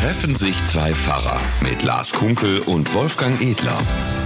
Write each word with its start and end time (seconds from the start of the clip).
Treffen 0.00 0.34
sich 0.34 0.56
zwei 0.64 0.94
Pfarrer 0.94 1.38
mit 1.62 1.82
Lars 1.82 2.14
Kunkel 2.14 2.60
und 2.60 2.94
Wolfgang 2.94 3.38
Edler. 3.42 3.78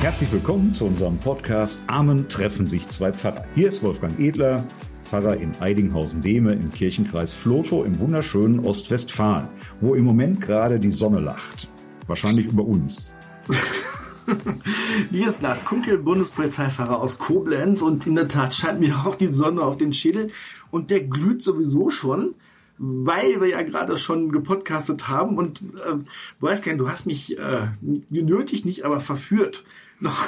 Herzlich 0.02 0.30
willkommen 0.30 0.72
zu 0.72 0.84
unserem 0.84 1.18
Podcast 1.18 1.82
Amen 1.88 2.28
treffen 2.28 2.68
sich 2.68 2.88
zwei 2.88 3.12
Pfarrer. 3.12 3.44
Hier 3.56 3.66
ist 3.66 3.82
Wolfgang 3.82 4.16
Edler, 4.20 4.64
Pfarrer 5.04 5.36
in 5.36 5.50
Eidinghausen-Dehme 5.60 6.52
im 6.52 6.70
Kirchenkreis 6.70 7.32
Flotow 7.32 7.84
im 7.84 7.98
wunderschönen 7.98 8.60
Ostwestfalen, 8.60 9.48
wo 9.80 9.96
im 9.96 10.04
Moment 10.04 10.40
gerade 10.40 10.78
die 10.78 10.92
Sonne 10.92 11.18
lacht. 11.18 11.68
Wahrscheinlich 12.06 12.46
über 12.46 12.64
uns. 12.64 13.12
Hier 15.10 15.26
ist 15.26 15.42
Lars 15.42 15.64
Kunkel, 15.64 15.98
Bundespolizeifahrer 15.98 17.00
aus 17.00 17.18
Koblenz 17.18 17.82
und 17.82 18.06
in 18.06 18.14
der 18.14 18.28
Tat 18.28 18.54
scheint 18.54 18.78
mir 18.78 18.94
auch 19.04 19.16
die 19.16 19.32
Sonne 19.32 19.62
auf 19.62 19.76
den 19.76 19.92
Schädel 19.92 20.28
und 20.70 20.92
der 20.92 21.00
glüht 21.00 21.42
sowieso 21.42 21.90
schon 21.90 22.36
weil 22.78 23.40
wir 23.40 23.48
ja 23.48 23.62
gerade 23.62 23.98
schon 23.98 24.32
gepodcastet 24.32 25.08
haben 25.08 25.38
und 25.38 25.62
äh, 25.62 25.96
Wolfgang, 26.40 26.78
du 26.78 26.88
hast 26.88 27.06
mich 27.06 27.38
äh, 27.38 27.68
genötigt, 28.10 28.64
nicht 28.64 28.84
aber 28.84 29.00
verführt, 29.00 29.64
noch 30.00 30.26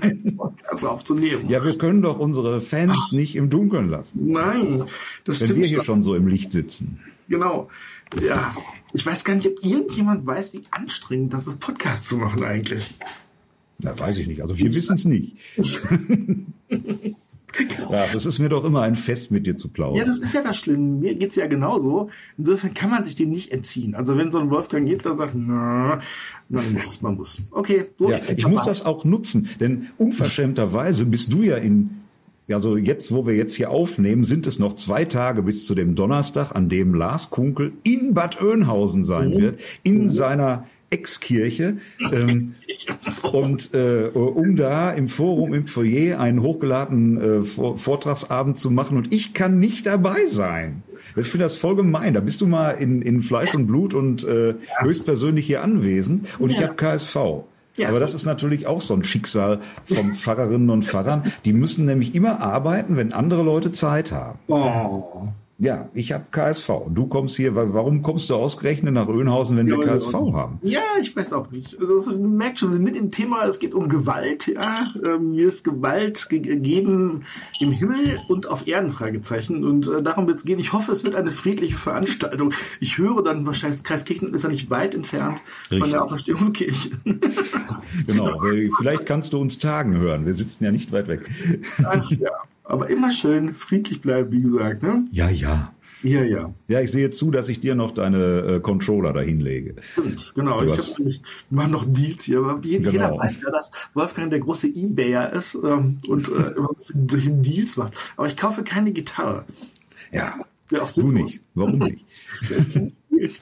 einen 0.00 0.36
Podcast 0.36 0.84
aufzunehmen. 0.84 1.48
Ja, 1.48 1.64
wir 1.64 1.76
können 1.76 2.02
doch 2.02 2.18
unsere 2.18 2.60
Fans 2.60 2.92
Ach, 2.96 3.12
nicht 3.12 3.36
im 3.36 3.50
Dunkeln 3.50 3.88
lassen. 3.88 4.32
Nein, 4.32 4.84
das 5.24 5.40
Wenn 5.40 5.46
stimmt. 5.46 5.60
wir 5.60 5.68
hier 5.68 5.82
schon 5.82 6.02
so 6.02 6.14
im 6.14 6.26
Licht 6.26 6.50
sitzen. 6.52 7.00
Genau. 7.28 7.68
Ja, 8.20 8.54
ich 8.92 9.06
weiß 9.06 9.24
gar 9.24 9.36
nicht, 9.36 9.46
ob 9.46 9.64
irgendjemand 9.64 10.26
weiß, 10.26 10.54
wie 10.54 10.62
anstrengend 10.70 11.32
das 11.32 11.46
ist, 11.46 11.60
Podcast 11.60 12.08
zu 12.08 12.16
machen 12.16 12.42
eigentlich. 12.42 12.94
Na, 13.78 13.96
weiß 13.96 14.18
ich 14.18 14.26
nicht. 14.26 14.42
Also 14.42 14.58
wir 14.58 14.74
wissen 14.74 14.96
es 14.96 15.04
nicht. 15.04 15.36
Ja, 17.92 18.06
das 18.12 18.26
ist 18.26 18.38
mir 18.38 18.48
doch 18.48 18.64
immer 18.64 18.82
ein 18.82 18.96
Fest, 18.96 19.30
mit 19.30 19.46
dir 19.46 19.56
zu 19.56 19.68
plaudern. 19.68 19.96
Ja, 19.96 20.04
das 20.04 20.18
ist 20.18 20.34
ja 20.34 20.42
das 20.42 20.56
Schlimme. 20.58 21.00
Mir 21.00 21.14
geht 21.14 21.30
es 21.30 21.36
ja 21.36 21.46
genauso. 21.46 22.10
Insofern 22.38 22.74
kann 22.74 22.90
man 22.90 23.04
sich 23.04 23.14
dem 23.14 23.30
nicht 23.30 23.52
entziehen. 23.52 23.94
Also 23.94 24.16
wenn 24.16 24.30
so 24.30 24.38
ein 24.38 24.50
Wolfgang 24.50 24.86
geht, 24.86 25.04
der 25.04 25.14
sagt, 25.14 25.34
na, 25.34 26.00
man 26.48 26.72
muss, 26.72 27.00
man 27.02 27.16
muss. 27.16 27.40
Okay, 27.50 27.86
so. 27.98 28.10
Ja, 28.10 28.18
ich 28.36 28.46
muss 28.46 28.64
das 28.64 28.84
auch 28.84 29.04
nutzen, 29.04 29.48
denn 29.60 29.88
unverschämterweise 29.98 31.06
bist 31.06 31.32
du 31.32 31.42
ja 31.42 31.56
in 31.56 32.00
also 32.52 32.76
jetzt, 32.76 33.12
wo 33.12 33.26
wir 33.28 33.36
jetzt 33.36 33.54
hier 33.54 33.70
aufnehmen, 33.70 34.24
sind 34.24 34.46
es 34.46 34.58
noch 34.58 34.74
zwei 34.74 35.04
Tage 35.04 35.42
bis 35.42 35.66
zu 35.66 35.76
dem 35.76 35.94
Donnerstag, 35.94 36.52
an 36.52 36.68
dem 36.68 36.94
Lars 36.94 37.30
Kunkel 37.30 37.72
in 37.84 38.12
Bad 38.14 38.42
Oeynhausen 38.42 39.04
sein 39.04 39.30
mhm. 39.30 39.40
wird, 39.40 39.60
in 39.84 40.02
mhm. 40.02 40.08
seiner 40.08 40.66
Ex-Kirche. 40.90 41.78
Ähm, 42.12 42.54
und 43.30 43.72
äh, 43.74 44.08
um 44.08 44.56
da 44.56 44.90
im 44.90 45.08
Forum, 45.08 45.54
im 45.54 45.66
Foyer 45.66 46.18
einen 46.18 46.42
hochgeladenen 46.42 47.42
äh, 47.42 47.44
Vortragsabend 47.44 48.58
zu 48.58 48.70
machen 48.70 48.96
und 48.96 49.12
ich 49.14 49.32
kann 49.34 49.60
nicht 49.60 49.86
dabei 49.86 50.26
sein. 50.26 50.82
Ich 51.16 51.28
finde 51.28 51.44
das 51.44 51.56
voll 51.56 51.76
gemein. 51.76 52.14
Da 52.14 52.20
bist 52.20 52.40
du 52.40 52.46
mal 52.46 52.70
in, 52.70 53.02
in 53.02 53.22
Fleisch 53.22 53.54
und 53.54 53.66
Blut 53.66 53.94
und 53.94 54.24
äh, 54.24 54.54
höchstpersönlich 54.78 55.46
hier 55.46 55.62
anwesend 55.62 56.26
und 56.38 56.50
ja. 56.50 56.56
ich 56.56 56.62
habe 56.64 56.74
KSV. 56.74 57.16
Ja. 57.76 57.88
Aber 57.88 58.00
das 58.00 58.14
ist 58.14 58.26
natürlich 58.26 58.66
auch 58.66 58.80
so 58.80 58.94
ein 58.94 59.04
Schicksal 59.04 59.60
von 59.84 60.14
Pfarrerinnen 60.14 60.70
und 60.70 60.84
Pfarrern. 60.84 61.32
Die 61.44 61.52
müssen 61.52 61.86
nämlich 61.86 62.14
immer 62.14 62.40
arbeiten, 62.40 62.96
wenn 62.96 63.12
andere 63.12 63.42
Leute 63.42 63.72
Zeit 63.72 64.10
haben. 64.12 64.38
Oh. 64.48 65.28
Ja, 65.60 65.90
ich 65.92 66.10
habe 66.12 66.24
KSV. 66.30 66.70
Du 66.88 67.06
kommst 67.06 67.36
hier, 67.36 67.54
warum 67.54 68.00
kommst 68.00 68.30
du 68.30 68.34
ausgerechnet 68.34 68.94
nach 68.94 69.08
Öhnhausen, 69.08 69.58
wenn 69.58 69.68
ja, 69.68 69.76
wir 69.76 69.84
KSV 69.84 70.14
haben? 70.32 70.58
Ja, 70.62 70.80
ich 70.98 71.14
weiß 71.14 71.34
auch 71.34 71.50
nicht. 71.50 71.78
Also 71.78 71.96
es 71.96 72.16
merkt 72.16 72.60
schon 72.60 72.82
mit 72.82 72.96
dem 72.96 73.10
Thema, 73.10 73.44
es 73.44 73.58
geht 73.58 73.74
um 73.74 73.90
Gewalt. 73.90 74.46
Ja, 74.46 74.86
ähm, 75.04 75.32
mir 75.32 75.48
ist 75.48 75.62
Gewalt 75.62 76.30
gegeben 76.30 77.24
im 77.60 77.72
Himmel 77.72 78.18
und 78.28 78.48
auf 78.48 78.66
Erden 78.66 78.90
Fragezeichen 78.90 79.62
und 79.62 79.86
äh, 79.86 80.02
darum 80.02 80.26
wird 80.26 80.38
es 80.38 80.46
gehen. 80.46 80.58
Ich 80.58 80.72
hoffe, 80.72 80.92
es 80.92 81.04
wird 81.04 81.14
eine 81.14 81.30
friedliche 81.30 81.76
Veranstaltung. 81.76 82.54
Ich 82.80 82.96
höre 82.96 83.22
dann 83.22 83.44
wahrscheinlich 83.44 83.82
Kreiskirchen 83.82 84.32
ist 84.32 84.44
ja 84.44 84.48
nicht 84.48 84.70
weit 84.70 84.94
entfernt 84.94 85.42
Richtig. 85.64 85.78
von 85.78 85.90
der 85.90 86.02
Auferstehungskirche. 86.02 86.90
genau. 88.06 88.40
Vielleicht 88.78 89.04
kannst 89.04 89.34
du 89.34 89.38
uns 89.38 89.58
Tagen 89.58 89.98
hören. 89.98 90.24
Wir 90.24 90.34
sitzen 90.34 90.64
ja 90.64 90.72
nicht 90.72 90.90
weit 90.90 91.08
weg. 91.08 91.28
Ach 91.84 92.10
ja. 92.12 92.30
Aber 92.70 92.88
immer 92.88 93.10
schön 93.10 93.52
friedlich 93.54 94.00
bleiben, 94.00 94.30
wie 94.30 94.42
gesagt. 94.42 94.82
Ne? 94.82 95.04
Ja, 95.10 95.28
ja. 95.28 95.72
Ja, 96.02 96.22
ja. 96.22 96.54
Ja, 96.68 96.80
ich 96.80 96.90
sehe 96.90 97.10
zu, 97.10 97.30
dass 97.30 97.48
ich 97.48 97.60
dir 97.60 97.74
noch 97.74 97.92
deine 97.92 98.56
äh, 98.56 98.60
Controller 98.60 99.12
dahin 99.12 99.40
lege. 99.40 99.74
Stimmt, 99.80 100.32
genau. 100.34 100.60
Du 100.60 100.66
ich 100.66 100.78
hast... 100.78 101.02
machen 101.50 101.72
noch 101.72 101.84
Deals 101.84 102.24
hier, 102.24 102.38
aber 102.38 102.58
jeder, 102.64 102.90
genau. 102.90 103.18
weiß 103.18 103.36
ja, 103.42 103.50
dass 103.50 103.70
Wolfgang 103.92 104.30
der 104.30 104.40
große 104.40 104.68
Ebayer 104.68 105.32
ist 105.32 105.58
ähm, 105.62 105.98
und 106.08 106.28
äh, 106.28 106.54
solche 107.08 107.32
Deals 107.32 107.76
macht. 107.76 107.94
Aber 108.16 108.28
ich 108.28 108.36
kaufe 108.36 108.62
keine 108.62 108.92
Gitarre. 108.92 109.44
Ja, 110.12 110.36
ja 110.70 110.82
auch 110.82 110.90
du 110.90 111.10
nicht. 111.10 111.42
Warum 111.54 111.78
nicht? 111.80 112.04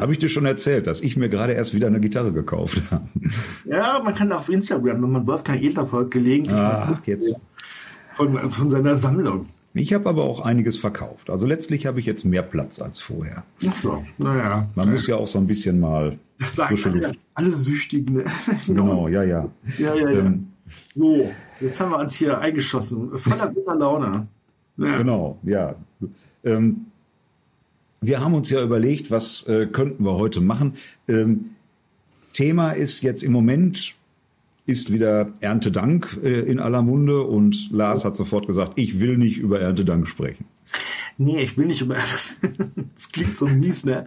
habe 0.00 0.12
ich 0.12 0.18
dir 0.18 0.28
schon 0.28 0.44
erzählt, 0.44 0.86
dass 0.86 1.00
ich 1.00 1.16
mir 1.16 1.28
gerade 1.28 1.54
erst 1.54 1.72
wieder 1.72 1.86
eine 1.86 2.00
Gitarre 2.00 2.32
gekauft 2.32 2.82
habe. 2.90 3.08
Ja, 3.64 4.00
man 4.04 4.14
kann 4.14 4.30
auf 4.32 4.48
Instagram, 4.48 5.02
wenn 5.02 5.10
man 5.10 5.26
Wolfgang 5.26 5.62
Edler 5.62 5.86
folgt, 5.86 6.10
gelegentlich. 6.10 6.54
Ach, 6.54 7.00
jetzt 7.06 7.40
von, 8.30 8.50
von 8.50 8.70
seiner 8.70 8.96
Sammlung. 8.96 9.46
Ich 9.74 9.94
habe 9.94 10.08
aber 10.08 10.24
auch 10.24 10.40
einiges 10.40 10.76
verkauft. 10.76 11.30
Also 11.30 11.46
letztlich 11.46 11.86
habe 11.86 11.98
ich 11.98 12.06
jetzt 12.06 12.24
mehr 12.24 12.42
Platz 12.42 12.80
als 12.80 13.00
vorher. 13.00 13.44
Ach 13.66 13.74
so, 13.74 14.04
naja. 14.18 14.68
Man 14.74 14.84
naja. 14.84 14.90
muss 14.90 15.06
ja 15.06 15.16
auch 15.16 15.26
so 15.26 15.38
ein 15.38 15.46
bisschen 15.46 15.80
mal. 15.80 16.18
Das 16.38 16.56
sagen 16.56 16.78
alle, 16.84 17.12
alle 17.34 17.50
Süchtigen. 17.50 18.16
Ne? 18.16 18.24
genau, 18.66 19.08
ja, 19.08 19.22
ja. 19.22 19.48
Ja, 19.78 19.94
ja, 19.94 20.10
ja. 20.10 20.20
Ähm, 20.20 20.48
so, 20.94 21.30
jetzt 21.60 21.80
haben 21.80 21.90
wir 21.90 21.98
uns 21.98 22.14
hier 22.14 22.38
eingeschossen. 22.38 23.16
Voller 23.16 23.48
guter 23.48 23.74
Laune. 23.74 24.26
Ja. 24.76 24.98
Genau, 24.98 25.38
ja. 25.42 25.74
Ähm, 26.44 26.86
wir 28.02 28.20
haben 28.20 28.34
uns 28.34 28.50
ja 28.50 28.62
überlegt, 28.62 29.10
was 29.10 29.46
äh, 29.46 29.66
könnten 29.66 30.04
wir 30.04 30.14
heute 30.14 30.40
machen. 30.40 30.76
Ähm, 31.08 31.52
Thema 32.34 32.72
ist 32.72 33.02
jetzt 33.02 33.22
im 33.22 33.32
Moment 33.32 33.94
ist 34.66 34.92
wieder 34.92 35.32
Erntedank 35.40 36.18
äh, 36.22 36.40
in 36.40 36.60
aller 36.60 36.82
Munde 36.82 37.22
und 37.22 37.70
Lars 37.70 38.04
hat 38.04 38.16
sofort 38.16 38.46
gesagt, 38.46 38.72
ich 38.76 39.00
will 39.00 39.18
nicht 39.18 39.38
über 39.38 39.60
Erntedank 39.60 40.08
sprechen. 40.08 40.46
Nee, 41.18 41.40
ich 41.40 41.58
will 41.58 41.66
nicht 41.66 41.82
über 41.82 41.96
Das 42.94 43.12
klingt 43.12 43.36
so 43.36 43.46
mies, 43.46 43.84
ne? 43.84 44.06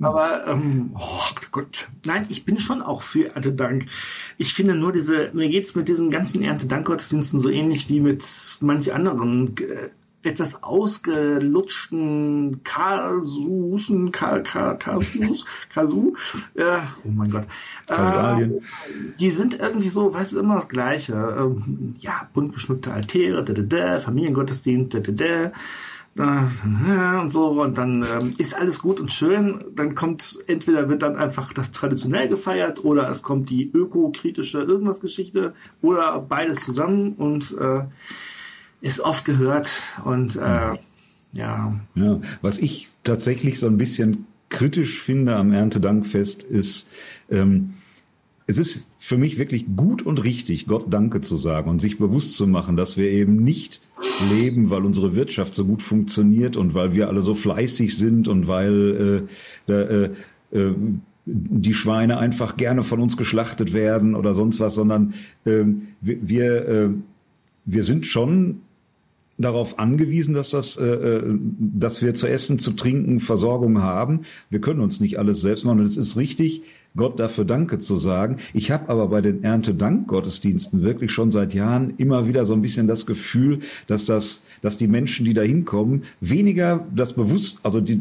Aber 0.00 0.46
ähm, 0.46 0.90
oh 0.94 1.34
Gott. 1.50 1.88
Nein, 2.04 2.26
ich 2.28 2.44
bin 2.44 2.58
schon 2.58 2.82
auch 2.82 3.02
für 3.02 3.34
Erntedank. 3.34 3.86
Ich 4.38 4.54
finde 4.54 4.74
nur 4.74 4.92
diese, 4.92 5.30
mir 5.34 5.48
geht's 5.48 5.74
mit 5.74 5.88
diesen 5.88 6.10
ganzen 6.10 6.42
Erntedank-Gottesdiensten 6.42 7.40
so 7.40 7.48
ähnlich 7.48 7.88
wie 7.88 8.00
mit 8.00 8.24
manch 8.60 8.92
anderen 8.92 9.56
äh, 9.58 9.90
etwas 10.24 10.62
ausgelutschten 10.62 12.62
Kasusen, 12.64 14.12
Kasus, 14.12 15.44
Kasu, 15.74 16.14
äh, 16.54 16.78
oh 17.04 17.10
mein 17.10 17.30
Gott. 17.30 17.46
Äh, 17.88 18.48
die 19.18 19.30
sind 19.30 19.60
irgendwie 19.60 19.88
so, 19.88 20.14
weißt 20.14 20.34
du, 20.34 20.40
immer 20.40 20.56
das 20.56 20.68
Gleiche. 20.68 21.14
Ähm, 21.38 21.94
ja, 21.98 22.28
bunt 22.32 22.54
geschmückte 22.54 22.92
Altäre, 22.92 23.44
da, 23.44 23.52
da, 23.52 23.62
da, 23.62 24.00
Familiengottesdienst, 24.00 24.94
da, 24.94 25.00
da, 25.00 25.52
da 26.14 27.20
und 27.20 27.30
so 27.30 27.60
und 27.60 27.76
dann 27.76 28.04
ähm, 28.04 28.34
ist 28.38 28.56
alles 28.56 28.80
gut 28.80 29.00
und 29.00 29.12
schön. 29.12 29.64
Dann 29.74 29.94
kommt 29.94 30.38
entweder 30.46 30.88
wird 30.88 31.02
dann 31.02 31.16
einfach 31.16 31.52
das 31.52 31.72
traditionell 31.72 32.28
gefeiert 32.28 32.84
oder 32.84 33.08
es 33.08 33.22
kommt 33.22 33.50
die 33.50 33.70
ökokritische 33.72 34.62
irgendwas 34.62 35.00
Geschichte 35.00 35.54
oder 35.82 36.20
beides 36.20 36.64
zusammen 36.64 37.14
und 37.14 37.56
äh, 37.58 37.84
ist 38.84 39.00
oft 39.00 39.24
gehört 39.24 39.70
und 40.04 40.36
äh, 40.36 40.76
ja. 41.32 41.80
ja. 41.94 42.20
Was 42.42 42.58
ich 42.58 42.88
tatsächlich 43.02 43.58
so 43.58 43.66
ein 43.66 43.78
bisschen 43.78 44.26
kritisch 44.50 45.00
finde 45.00 45.34
am 45.36 45.52
Erntedankfest 45.52 46.42
ist, 46.42 46.92
ähm, 47.30 47.74
es 48.46 48.58
ist 48.58 48.90
für 48.98 49.16
mich 49.16 49.38
wirklich 49.38 49.64
gut 49.74 50.02
und 50.02 50.22
richtig, 50.22 50.66
Gott 50.66 50.92
Danke 50.92 51.22
zu 51.22 51.38
sagen 51.38 51.70
und 51.70 51.80
sich 51.80 51.96
bewusst 51.96 52.36
zu 52.36 52.46
machen, 52.46 52.76
dass 52.76 52.98
wir 52.98 53.10
eben 53.10 53.36
nicht 53.36 53.80
leben, 54.30 54.68
weil 54.68 54.84
unsere 54.84 55.16
Wirtschaft 55.16 55.54
so 55.54 55.64
gut 55.64 55.80
funktioniert 55.80 56.58
und 56.58 56.74
weil 56.74 56.92
wir 56.92 57.08
alle 57.08 57.22
so 57.22 57.34
fleißig 57.34 57.96
sind 57.96 58.28
und 58.28 58.48
weil 58.48 59.26
äh, 59.66 59.72
äh, 59.72 60.10
äh, 60.52 60.74
die 61.24 61.72
Schweine 61.72 62.18
einfach 62.18 62.58
gerne 62.58 62.84
von 62.84 63.00
uns 63.00 63.16
geschlachtet 63.16 63.72
werden 63.72 64.14
oder 64.14 64.34
sonst 64.34 64.60
was, 64.60 64.74
sondern 64.74 65.14
ähm, 65.46 65.88
wir, 66.02 66.18
wir, 66.20 66.68
äh, 66.68 66.88
wir 67.64 67.82
sind 67.82 68.06
schon 68.06 68.60
darauf 69.38 69.78
angewiesen, 69.78 70.34
dass 70.34 70.50
das, 70.50 70.76
äh, 70.76 70.86
äh, 70.86 71.38
dass 71.58 72.02
wir 72.02 72.14
zu 72.14 72.26
essen, 72.28 72.58
zu 72.58 72.72
trinken, 72.72 73.20
Versorgung 73.20 73.82
haben. 73.82 74.20
Wir 74.50 74.60
können 74.60 74.80
uns 74.80 75.00
nicht 75.00 75.18
alles 75.18 75.40
selbst 75.40 75.64
machen. 75.64 75.80
Und 75.80 75.86
es 75.86 75.96
ist 75.96 76.16
richtig, 76.16 76.62
Gott 76.96 77.18
dafür 77.18 77.44
Danke 77.44 77.80
zu 77.80 77.96
sagen. 77.96 78.36
Ich 78.52 78.70
habe 78.70 78.88
aber 78.88 79.08
bei 79.08 79.20
den 79.20 79.42
Erntedank-Gottesdiensten 79.42 80.82
wirklich 80.82 81.10
schon 81.10 81.32
seit 81.32 81.52
Jahren 81.52 81.94
immer 81.96 82.28
wieder 82.28 82.44
so 82.44 82.54
ein 82.54 82.62
bisschen 82.62 82.86
das 82.86 83.04
Gefühl, 83.04 83.60
dass 83.88 84.04
das, 84.04 84.46
dass 84.62 84.78
die 84.78 84.86
Menschen, 84.86 85.26
die 85.26 85.34
da 85.34 85.42
hinkommen, 85.42 86.04
weniger 86.20 86.86
das 86.94 87.14
Bewusst, 87.14 87.58
also 87.64 87.80
die, 87.80 88.00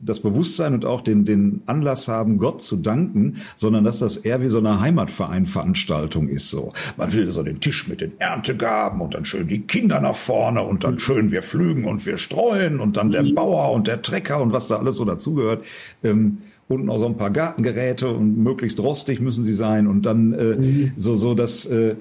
das 0.00 0.18
Bewusstsein 0.18 0.74
und 0.74 0.84
auch 0.84 1.02
den, 1.02 1.24
den 1.24 1.62
Anlass 1.66 2.08
haben, 2.08 2.38
Gott 2.38 2.60
zu 2.60 2.74
danken, 2.74 3.36
sondern 3.54 3.84
dass 3.84 4.00
das 4.00 4.16
eher 4.16 4.42
wie 4.42 4.48
so 4.48 4.58
eine 4.58 4.80
Heimatvereinveranstaltung 4.80 6.28
ist. 6.28 6.50
So, 6.50 6.72
man 6.96 7.12
will 7.12 7.30
so 7.30 7.44
den 7.44 7.60
Tisch 7.60 7.86
mit 7.86 8.00
den 8.00 8.18
Erntegaben 8.18 9.00
und 9.00 9.14
dann 9.14 9.24
schön 9.24 9.46
die 9.46 9.60
Kinder 9.60 10.00
nach 10.00 10.16
vorne 10.16 10.60
und 10.62 10.82
dann 10.82 10.98
schön 10.98 11.30
wir 11.30 11.42
flügen 11.42 11.84
und 11.84 12.04
wir 12.04 12.16
streuen 12.16 12.80
und 12.80 12.96
dann 12.96 13.12
der 13.12 13.22
Bauer 13.22 13.72
und 13.72 13.86
der 13.86 14.02
Trecker 14.02 14.42
und 14.42 14.52
was 14.52 14.66
da 14.66 14.78
alles 14.78 14.96
so 14.96 15.04
dazugehört. 15.04 15.64
Ähm, 16.02 16.38
und 16.68 16.86
noch 16.86 16.98
so 16.98 17.06
ein 17.06 17.16
paar 17.16 17.30
Gartengeräte 17.30 18.08
und 18.08 18.38
möglichst 18.38 18.80
rostig 18.80 19.20
müssen 19.20 19.44
sie 19.44 19.52
sein 19.52 19.86
und 19.86 20.02
dann 20.02 20.32
äh, 20.32 20.56
mhm. 20.56 20.92
so 20.96 21.16
so 21.16 21.34
das 21.34 21.66
äh, 21.66 21.96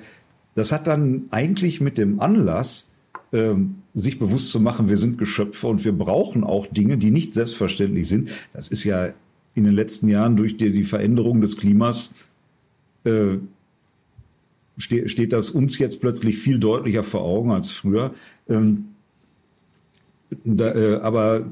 das 0.55 0.71
hat 0.71 0.87
dann 0.87 1.23
eigentlich 1.31 1.81
mit 1.81 1.97
dem 1.97 2.19
Anlass 2.19 2.91
äh, 3.31 3.53
sich 3.95 4.19
bewusst 4.19 4.49
zu 4.49 4.59
machen, 4.59 4.87
wir 4.87 4.97
sind 4.97 5.17
Geschöpfe 5.17 5.67
und 5.67 5.83
wir 5.83 5.93
brauchen 5.93 6.43
auch 6.43 6.67
Dinge, 6.67 6.97
die 6.97 7.11
nicht 7.11 7.33
selbstverständlich 7.33 8.07
sind. 8.07 8.29
Das 8.53 8.69
ist 8.69 8.83
ja 8.83 9.09
in 9.55 9.63
den 9.63 9.73
letzten 9.73 10.07
Jahren 10.07 10.35
durch 10.35 10.57
die, 10.57 10.71
die 10.71 10.83
Veränderung 10.83 11.41
des 11.41 11.57
Klimas 11.57 12.15
äh, 13.03 13.37
steht, 14.77 15.11
steht 15.11 15.33
das 15.33 15.49
uns 15.49 15.77
jetzt 15.77 16.01
plötzlich 16.01 16.37
viel 16.37 16.59
deutlicher 16.59 17.03
vor 17.03 17.21
Augen 17.21 17.51
als 17.51 17.69
früher. 17.71 18.13
Ähm, 18.49 18.85
da, 20.43 20.73
äh, 20.73 20.99
aber 21.01 21.45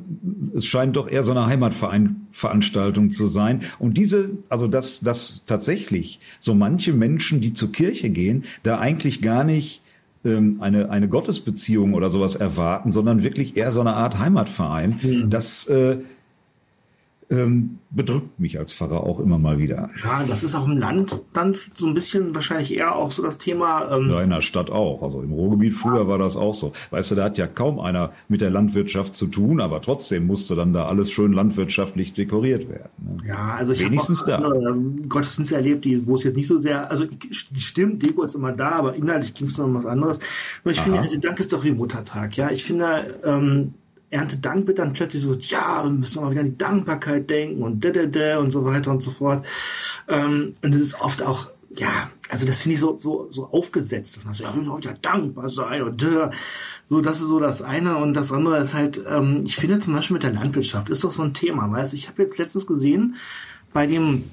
es 0.56 0.66
scheint 0.66 0.95
doch 0.95 1.10
eher 1.10 1.24
so 1.24 1.31
eine 1.31 1.45
Heimatveranstaltung 1.45 3.12
zu 3.12 3.28
sein. 3.28 3.62
Und 3.80 3.98
diese, 3.98 4.31
also 4.50 4.68
dass, 4.68 5.01
dass 5.01 5.45
tatsächlich 5.45 6.19
so 6.39 6.54
manche 6.54 6.94
Menschen, 6.94 7.42
die 7.42 7.54
zur 7.54 7.72
Kirche 7.72 8.10
gehen, 8.10 8.44
da 8.63 8.80
eigentlich 8.80 9.22
gar 9.22 9.44
nicht 9.44 9.81
ähm, 10.24 10.57
eine, 10.60 10.89
eine 10.89 11.07
Gottesbeziehung 11.07 11.94
oder 11.94 12.10
sowas 12.10 12.36
erwarten, 12.36 12.92
sondern 12.92 13.24
wirklich 13.24 13.57
eher 13.57 13.72
so 13.72 13.81
eine 13.81 13.94
Art 13.94 14.19
Heimatverein. 14.19 15.00
Mhm. 15.01 15.30
Das 15.30 15.68
äh, 15.68 15.98
ähm, 17.31 17.80
bedrückt 17.92 18.39
mich 18.39 18.60
als 18.60 18.74
Pfarrer 18.74 19.04
auch 19.04 19.19
immer 19.19 19.39
mal 19.39 19.57
wieder. 19.57 19.89
Ja, 20.04 20.24
das 20.28 20.44
ist 20.44 20.54
auch 20.54 20.68
im 20.68 20.78
Land 20.78 21.19
dann 21.31 21.56
so 21.78 21.88
ein 21.88 21.94
bisschen 21.94 22.36
wahrscheinlich 22.36 22.75
eher 22.75 22.95
auch 22.95 23.12
so 23.12 23.24
das 23.24 23.38
Thema. 23.38 23.89
Ähm 23.89 24.10
ja, 24.10 24.22
in 24.22 24.30
der 24.30 24.42
Stadt 24.42 24.69
auch. 24.69 25.01
Also 25.01 25.22
im 25.22 25.31
Ruhrgebiet 25.31 25.74
früher 25.74 26.07
war 26.07 26.18
das 26.18 26.36
auch 26.36 26.54
so. 26.54 26.74
Weißt 26.89 27.12
du, 27.12 27.16
da 27.16 27.25
hat 27.25 27.38
ja 27.38 27.48
kaum 27.48 27.80
einer 27.80 28.12
mit 28.28 28.42
der 28.42 28.50
Landwirtschaft 28.50 29.16
zu 29.16 29.28
tun, 29.28 29.62
aber 29.62 29.81
trotzdem 29.81 30.28
musste 30.28 30.56
dann 30.56 30.74
da 30.74 30.86
alles 30.88 31.10
schön 31.12 31.31
landwirtschaftlich 31.31 32.12
dekoriert 32.12 32.69
werden. 32.69 32.89
Ne? 32.98 33.18
Ja, 33.30 33.56
also 33.56 33.74
ich 33.74 33.84
habe 33.84 33.95
auch. 33.95 34.54
Ähm, 34.54 35.07
Gottesdienste 35.07 35.56
erlebt, 35.56 35.86
die, 35.86 36.06
wo 36.06 36.16
es 36.16 36.24
jetzt 36.24 36.36
nicht 36.36 36.48
so 36.48 36.57
sehr, 36.57 36.92
also 36.92 37.06
stimmt, 37.31 38.04
Deko 38.04 38.24
ist 38.24 38.36
immer 38.36 38.51
da, 38.51 38.72
aber 38.72 38.95
inhaltlich 38.95 39.34
ging 39.34 39.48
es 39.48 39.57
noch 39.57 39.66
um 39.66 39.75
was 39.75 39.86
anderes. 39.86 40.19
Und 40.63 40.72
ich 40.72 40.80
Aha. 40.81 41.04
finde, 41.04 41.19
Dank 41.19 41.39
ist 41.39 41.54
doch 41.54 41.63
wie 41.63 41.72
Muttertag. 41.72 42.36
Ja, 42.36 42.51
ich 42.51 42.66
finde, 42.66 43.19
ähm, 43.24 43.74
Erntedank 44.12 44.68
wird 44.68 44.80
dann 44.80 44.94
plötzlich 44.94 45.22
so, 45.22 45.34
ja, 45.34 45.84
wir 45.84 45.90
müssen 45.90 46.22
mal 46.22 46.31
wieder 46.31 46.42
an 46.42 46.52
die 46.52 46.58
Dankbarkeit 46.58 47.30
denken 47.30 47.63
und 47.63 47.84
da, 47.84 48.38
und 48.40 48.52
so 48.52 48.66
weiter 48.66 48.92
und 48.92 49.02
so 49.02 49.10
fort. 49.10 49.46
Ähm, 50.08 50.54
und 50.62 50.74
das 50.74 50.81
ist 50.81 51.00
oft 51.02 51.24
auch, 51.24 51.48
ja, 51.78 52.10
also 52.30 52.46
das 52.46 52.62
finde 52.62 52.75
ich 52.75 52.81
so, 52.81 52.98
so, 52.98 53.28
so 53.30 53.48
aufgesetzt, 53.48 54.18
dass 54.18 54.25
man 54.25 54.34
so, 54.34 54.44
ja, 54.44 54.54
wir 54.54 54.62
müssen 54.62 54.81
ja 54.84 54.94
dankbar 55.02 55.50
sein 55.50 55.81
und 55.84 56.04
da. 56.04 56.30
so, 56.86 57.02
das 57.02 57.22
ist 57.22 57.28
so 57.28 57.40
das 57.40 57.62
eine 57.62 57.98
und 57.98 58.13
das 58.13 58.34
andere 58.34 58.58
ist 58.60 58.74
halt, 58.74 59.04
ähm, 59.10 59.42
ich 59.46 59.56
finde 59.56 59.80
zum 59.80 59.94
Beispiel 59.94 60.16
mit 60.16 60.24
der 60.24 60.34
Landwirtschaft 60.34 60.90
ist 60.90 61.04
doch 61.04 61.12
so 61.12 61.24
ein 61.24 61.34
Thema, 61.34 61.72
weißt 61.72 61.94
ich 61.94 62.10
habe 62.10 62.22
jetzt 62.22 62.38
letztens 62.38 62.68
gesehen, 62.68 63.16
bei 63.74 63.88
dem 63.88 64.24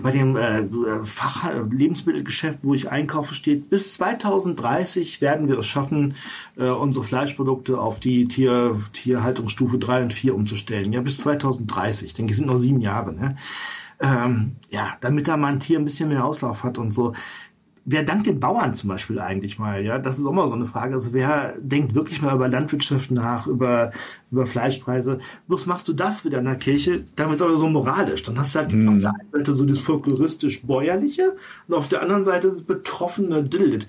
bei 0.00 0.10
dem 0.10 0.36
äh, 0.36 0.64
Fach 1.04 1.50
Lebensmittelgeschäft, 1.70 2.60
wo 2.62 2.72
ich 2.72 2.90
einkaufe, 2.90 3.34
steht, 3.34 3.68
bis 3.68 3.94
2030 3.94 5.20
werden 5.20 5.48
wir 5.48 5.58
es 5.58 5.66
schaffen, 5.66 6.14
äh, 6.56 6.68
unsere 6.68 7.04
Fleischprodukte 7.04 7.78
auf 7.78 8.00
die 8.00 8.24
Tier, 8.24 8.78
Tierhaltungsstufe 8.92 9.78
3 9.78 10.04
und 10.04 10.12
4 10.14 10.34
umzustellen. 10.34 10.92
Ja, 10.92 11.02
bis 11.02 11.18
2030. 11.18 12.08
Ich 12.08 12.14
denke, 12.14 12.32
es 12.32 12.38
sind 12.38 12.46
noch 12.46 12.56
sieben 12.56 12.80
Jahre. 12.80 13.12
Ne? 13.12 13.36
Ähm, 14.00 14.56
ja, 14.70 14.96
damit 15.00 15.28
da 15.28 15.36
mal 15.36 15.52
ein 15.52 15.60
Tier 15.60 15.78
ein 15.78 15.84
bisschen 15.84 16.08
mehr 16.08 16.24
Auslauf 16.24 16.64
hat 16.64 16.78
und 16.78 16.92
so 16.92 17.12
wer 17.84 18.02
dankt 18.02 18.26
den 18.26 18.40
Bauern 18.40 18.74
zum 18.74 18.88
Beispiel 18.88 19.18
eigentlich 19.18 19.58
mal? 19.58 19.84
Ja, 19.84 19.98
das 19.98 20.18
ist 20.18 20.26
auch 20.26 20.32
mal 20.32 20.46
so 20.46 20.54
eine 20.54 20.66
Frage. 20.66 20.94
Also 20.94 21.12
wer 21.12 21.54
denkt 21.58 21.94
wirklich 21.94 22.22
mal 22.22 22.34
über 22.34 22.48
Landwirtschaft 22.48 23.10
nach, 23.10 23.46
über, 23.46 23.92
über 24.30 24.46
Fleischpreise? 24.46 25.18
Bloß 25.48 25.66
machst 25.66 25.88
du 25.88 25.92
das 25.92 26.24
wieder 26.24 26.38
in 26.38 26.44
der 26.44 26.56
Kirche, 26.56 27.04
dann 27.16 27.28
wird 27.28 27.40
es 27.40 27.42
aber 27.42 27.58
so 27.58 27.68
moralisch. 27.68 28.22
Dann 28.22 28.38
hast 28.38 28.54
du 28.54 28.60
halt 28.60 28.74
mhm. 28.74 28.88
auf 28.88 28.98
der 28.98 29.10
einen 29.10 29.32
Seite 29.32 29.52
so 29.52 29.64
das 29.64 29.80
folkloristisch-bäuerliche 29.80 31.36
und 31.68 31.74
auf 31.74 31.88
der 31.88 32.02
anderen 32.02 32.24
Seite 32.24 32.48
das 32.48 32.62
betroffene 32.62 33.42
Dildet. 33.42 33.88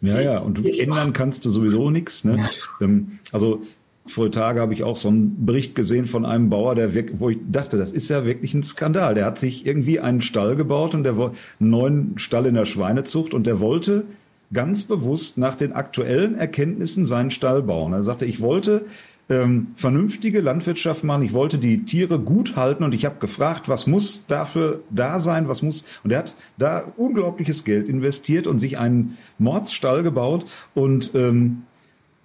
Ja, 0.00 0.20
ja, 0.20 0.40
und 0.40 0.58
du 0.58 0.68
ändern 0.68 1.12
kannst 1.12 1.44
du 1.46 1.50
sowieso 1.50 1.90
nichts. 1.90 2.24
Ne? 2.24 2.36
Ja. 2.36 2.50
Ähm, 2.80 3.18
also 3.32 3.62
vor 4.08 4.30
Tage 4.30 4.60
habe 4.60 4.74
ich 4.74 4.82
auch 4.82 4.96
so 4.96 5.08
einen 5.08 5.44
Bericht 5.46 5.74
gesehen 5.74 6.06
von 6.06 6.24
einem 6.24 6.48
Bauer, 6.48 6.74
der 6.74 6.94
wo 7.18 7.30
ich 7.30 7.38
dachte, 7.50 7.76
das 7.76 7.92
ist 7.92 8.08
ja 8.08 8.24
wirklich 8.24 8.54
ein 8.54 8.62
Skandal. 8.62 9.14
Der 9.14 9.24
hat 9.24 9.38
sich 9.38 9.66
irgendwie 9.66 10.00
einen 10.00 10.20
Stall 10.20 10.56
gebaut 10.56 10.94
und 10.94 11.04
der 11.04 11.14
einen 11.14 11.32
neuen 11.58 12.18
Stall 12.18 12.46
in 12.46 12.54
der 12.54 12.64
Schweinezucht 12.64 13.34
und 13.34 13.46
der 13.46 13.60
wollte 13.60 14.04
ganz 14.52 14.84
bewusst 14.84 15.38
nach 15.38 15.56
den 15.56 15.72
aktuellen 15.72 16.36
Erkenntnissen 16.36 17.04
seinen 17.04 17.30
Stall 17.30 17.62
bauen. 17.62 17.92
Er 17.92 18.02
sagte, 18.02 18.26
ich 18.26 18.40
wollte 18.40 18.86
ähm, 19.28 19.68
vernünftige 19.74 20.40
Landwirtschaft 20.40 21.02
machen. 21.02 21.22
Ich 21.22 21.32
wollte 21.32 21.58
die 21.58 21.84
Tiere 21.84 22.18
gut 22.18 22.56
halten 22.56 22.84
und 22.84 22.94
ich 22.94 23.04
habe 23.04 23.18
gefragt, 23.18 23.68
was 23.68 23.86
muss 23.86 24.26
dafür 24.26 24.80
da 24.90 25.18
sein, 25.18 25.48
was 25.48 25.62
muss. 25.62 25.84
Und 26.04 26.12
er 26.12 26.18
hat 26.20 26.36
da 26.58 26.92
unglaubliches 26.96 27.64
Geld 27.64 27.88
investiert 27.88 28.46
und 28.46 28.58
sich 28.58 28.78
einen 28.78 29.18
Mordsstall 29.38 30.02
gebaut 30.02 30.46
und 30.74 31.12
ähm, 31.14 31.62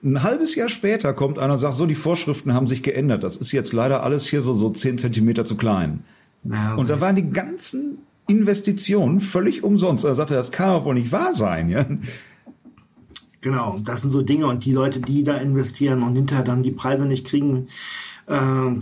ein 0.04 0.24
halbes 0.24 0.56
Jahr 0.56 0.70
später 0.70 1.14
kommt 1.14 1.38
einer 1.38 1.54
und 1.54 1.60
sagt, 1.60 1.76
so, 1.76 1.86
die 1.86 1.96
Vorschriften 1.96 2.54
haben 2.54 2.68
sich 2.68 2.84
geändert. 2.84 3.24
Das 3.24 3.38
ist 3.38 3.52
jetzt 3.52 3.74
leider 3.74 4.04
alles 4.04 4.28
hier 4.28 4.42
so, 4.42 4.54
so 4.54 4.70
zehn 4.70 4.98
Zentimeter 4.98 5.46
zu 5.46 5.56
klein. 5.56 6.04
Ja, 6.44 6.76
und 6.76 6.90
da 6.90 7.00
waren 7.00 7.16
die 7.16 7.30
ganzen 7.30 8.00
Investitionen 8.28 9.22
völlig 9.22 9.64
umsonst. 9.64 10.04
Er 10.06 10.16
sagte, 10.16 10.34
das 10.34 10.52
kann 10.52 10.70
aber 10.70 10.86
wohl 10.86 10.96
nicht 10.96 11.12
wahr 11.12 11.34
sein. 11.34 11.70
Ja? 11.70 11.86
Genau, 13.42 13.78
das 13.84 14.02
sind 14.02 14.12
so 14.12 14.22
Dinge 14.22 14.48
und 14.48 14.66
die 14.66 14.74
Leute, 14.74 15.02
die 15.02 15.24
da 15.24 15.38
investieren 15.38 16.04
und 16.04 16.16
hinterher 16.16 16.44
dann 16.44 16.64
die 16.64 16.72
Preise 16.72 17.06
nicht 17.06 17.26
kriegen, 17.26 17.68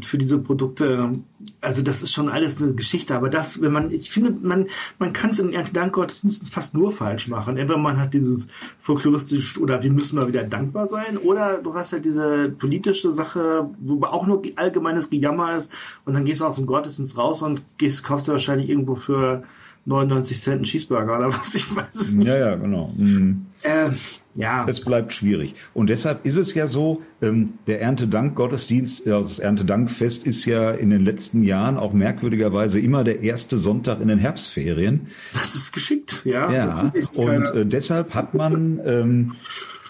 für 0.01 0.17
diese 0.17 0.37
Produkte. 0.37 1.19
Also 1.61 1.81
das 1.81 2.03
ist 2.03 2.11
schon 2.11 2.29
alles 2.29 2.61
eine 2.61 2.73
Geschichte. 2.75 3.15
Aber 3.15 3.29
das, 3.29 3.61
wenn 3.61 3.71
man, 3.71 3.91
ich 3.91 4.11
finde, 4.11 4.31
man, 4.31 4.67
man 4.99 5.13
kann 5.13 5.31
es 5.31 5.39
in 5.39 5.53
Erntedankgottesdiensten 5.53 6.47
fast 6.47 6.75
nur 6.75 6.91
falsch 6.91 7.27
machen. 7.27 7.57
Entweder 7.57 7.79
man 7.79 7.99
hat 7.99 8.13
dieses 8.13 8.49
folkloristisch 8.79 9.57
oder 9.57 9.81
wir 9.81 9.91
müssen 9.91 10.17
mal 10.17 10.27
wieder 10.27 10.43
dankbar 10.43 10.85
sein, 10.85 11.17
oder 11.17 11.57
du 11.57 11.73
hast 11.73 11.93
halt 11.93 12.05
diese 12.05 12.49
politische 12.49 13.11
Sache, 13.11 13.69
wo 13.79 14.03
auch 14.05 14.27
nur 14.27 14.41
allgemeines 14.55 15.09
Gejammer 15.09 15.55
ist 15.55 15.73
und 16.05 16.13
dann 16.13 16.25
gehst 16.25 16.41
du 16.41 16.45
aus 16.45 16.57
dem 16.57 16.65
Gottesdienst 16.65 17.17
raus 17.17 17.41
und 17.41 17.61
gehst, 17.77 18.03
kaufst 18.03 18.27
du 18.27 18.33
wahrscheinlich 18.33 18.69
irgendwo 18.69 18.95
für 18.95 19.43
99 19.85 20.39
Cent 20.39 20.55
einen 20.55 20.63
Cheeseburger 20.63 21.17
oder 21.17 21.33
was, 21.33 21.55
ich 21.55 21.75
weiß 21.75 21.95
es 21.95 22.13
nicht. 22.13 22.27
Ja, 22.27 22.37
ja, 22.37 22.55
genau. 22.55 22.93
Mhm. 22.95 23.47
Äh, 23.61 23.89
ja. 24.35 24.65
Es 24.67 24.79
bleibt 24.81 25.13
schwierig. 25.13 25.55
Und 25.73 25.89
deshalb 25.89 26.25
ist 26.25 26.37
es 26.37 26.53
ja 26.53 26.67
so, 26.67 27.01
ähm, 27.21 27.53
der 27.67 27.81
Erntedank-Gottesdienst, 27.81 29.07
also 29.07 29.27
das 29.27 29.39
Erntedankfest 29.39 30.25
ist 30.25 30.45
ja 30.45 30.71
in 30.71 30.91
den 30.91 31.03
letzten 31.03 31.43
Jahren 31.43 31.77
auch 31.77 31.93
merkwürdigerweise 31.93 32.79
immer 32.79 33.03
der 33.03 33.21
erste 33.21 33.57
Sonntag 33.57 34.01
in 34.01 34.07
den 34.07 34.19
Herbstferien. 34.19 35.07
Das 35.33 35.55
ist 35.55 35.71
geschickt, 35.73 36.21
ja. 36.25 36.51
Ja, 36.51 36.93
und 37.17 37.45
äh, 37.55 37.65
deshalb 37.65 38.13
hat 38.13 38.33
man 38.33 38.79
ähm, 38.85 39.33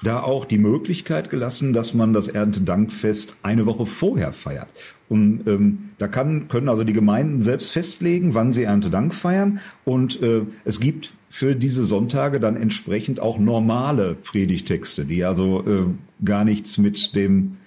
da 0.03 0.21
auch 0.21 0.45
die 0.45 0.57
Möglichkeit 0.57 1.29
gelassen, 1.29 1.73
dass 1.73 1.93
man 1.93 2.13
das 2.13 2.27
Erntedankfest 2.27 3.37
eine 3.43 3.65
Woche 3.65 3.85
vorher 3.85 4.31
feiert. 4.31 4.69
Und 5.09 5.47
ähm, 5.47 5.89
da 5.97 6.07
kann, 6.07 6.47
können 6.49 6.69
also 6.69 6.83
die 6.83 6.93
Gemeinden 6.93 7.41
selbst 7.41 7.71
festlegen, 7.71 8.35
wann 8.35 8.53
sie 8.53 8.63
Erntedank 8.63 9.15
feiern. 9.15 9.59
Und 9.83 10.21
äh, 10.21 10.43
es 10.65 10.79
gibt 10.79 11.13
für 11.29 11.55
diese 11.55 11.83
Sonntage 11.83 12.39
dann 12.39 12.55
entsprechend 12.55 13.19
auch 13.19 13.39
normale 13.39 14.15
Predigtexte, 14.15 15.05
die 15.05 15.25
also 15.25 15.65
äh, 15.65 15.85
gar 16.23 16.45
nichts 16.45 16.77
mit 16.77 17.15
dem 17.15 17.57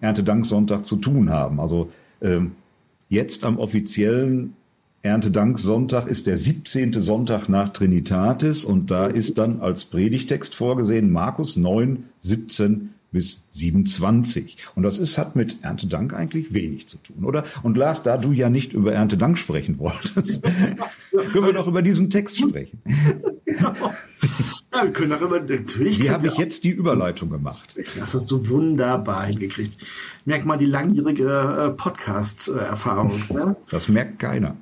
Erntedanksonntag 0.00 0.86
zu 0.86 0.96
tun 0.96 1.28
haben. 1.30 1.60
Also 1.60 1.90
äh, 2.20 2.40
jetzt 3.10 3.44
am 3.44 3.58
offiziellen 3.58 4.54
Erntedanksonntag 5.02 6.08
ist 6.08 6.26
der 6.26 6.36
17. 6.36 6.94
Sonntag 6.94 7.48
nach 7.48 7.68
Trinitatis 7.68 8.64
und 8.64 8.90
da 8.90 9.06
ist 9.06 9.38
dann 9.38 9.60
als 9.60 9.84
Predigtext 9.84 10.54
vorgesehen 10.54 11.12
Markus 11.12 11.56
9, 11.56 12.04
17 12.18 12.90
bis 13.16 13.44
27. 13.52 14.58
Und 14.74 14.82
das 14.82 14.98
ist, 14.98 15.16
hat 15.16 15.36
mit 15.36 15.64
Erntedank 15.64 16.12
eigentlich 16.12 16.52
wenig 16.52 16.86
zu 16.86 16.98
tun, 16.98 17.24
oder? 17.24 17.44
Und 17.62 17.74
Lars, 17.78 18.02
da 18.02 18.18
du 18.18 18.32
ja 18.32 18.50
nicht 18.50 18.74
über 18.74 18.92
Erntedank 18.92 19.38
sprechen 19.38 19.78
wolltest, 19.78 20.42
können 21.10 21.46
wir 21.46 21.54
doch 21.54 21.66
über 21.66 21.80
diesen 21.80 22.10
Text 22.10 22.36
sprechen. 22.36 22.78
Genau. 23.46 23.72
Ja, 24.70 24.84
wir 24.84 24.92
können 24.92 25.14
auch 25.14 25.22
über, 25.22 25.40
natürlich. 25.40 25.98
Wie 25.98 26.10
habe 26.10 26.26
ich 26.26 26.34
jetzt 26.34 26.64
die 26.64 26.68
Überleitung 26.68 27.30
gemacht? 27.30 27.74
Das 27.98 28.12
hast 28.12 28.30
du 28.30 28.50
wunderbar 28.50 29.24
hingekriegt. 29.24 29.78
Merk 30.26 30.44
mal 30.44 30.58
die 30.58 30.66
langjährige 30.66 31.70
äh, 31.70 31.74
Podcast-Erfahrung. 31.74 33.22
Ne? 33.30 33.56
Das 33.70 33.88
merkt 33.88 34.18
keiner. 34.18 34.58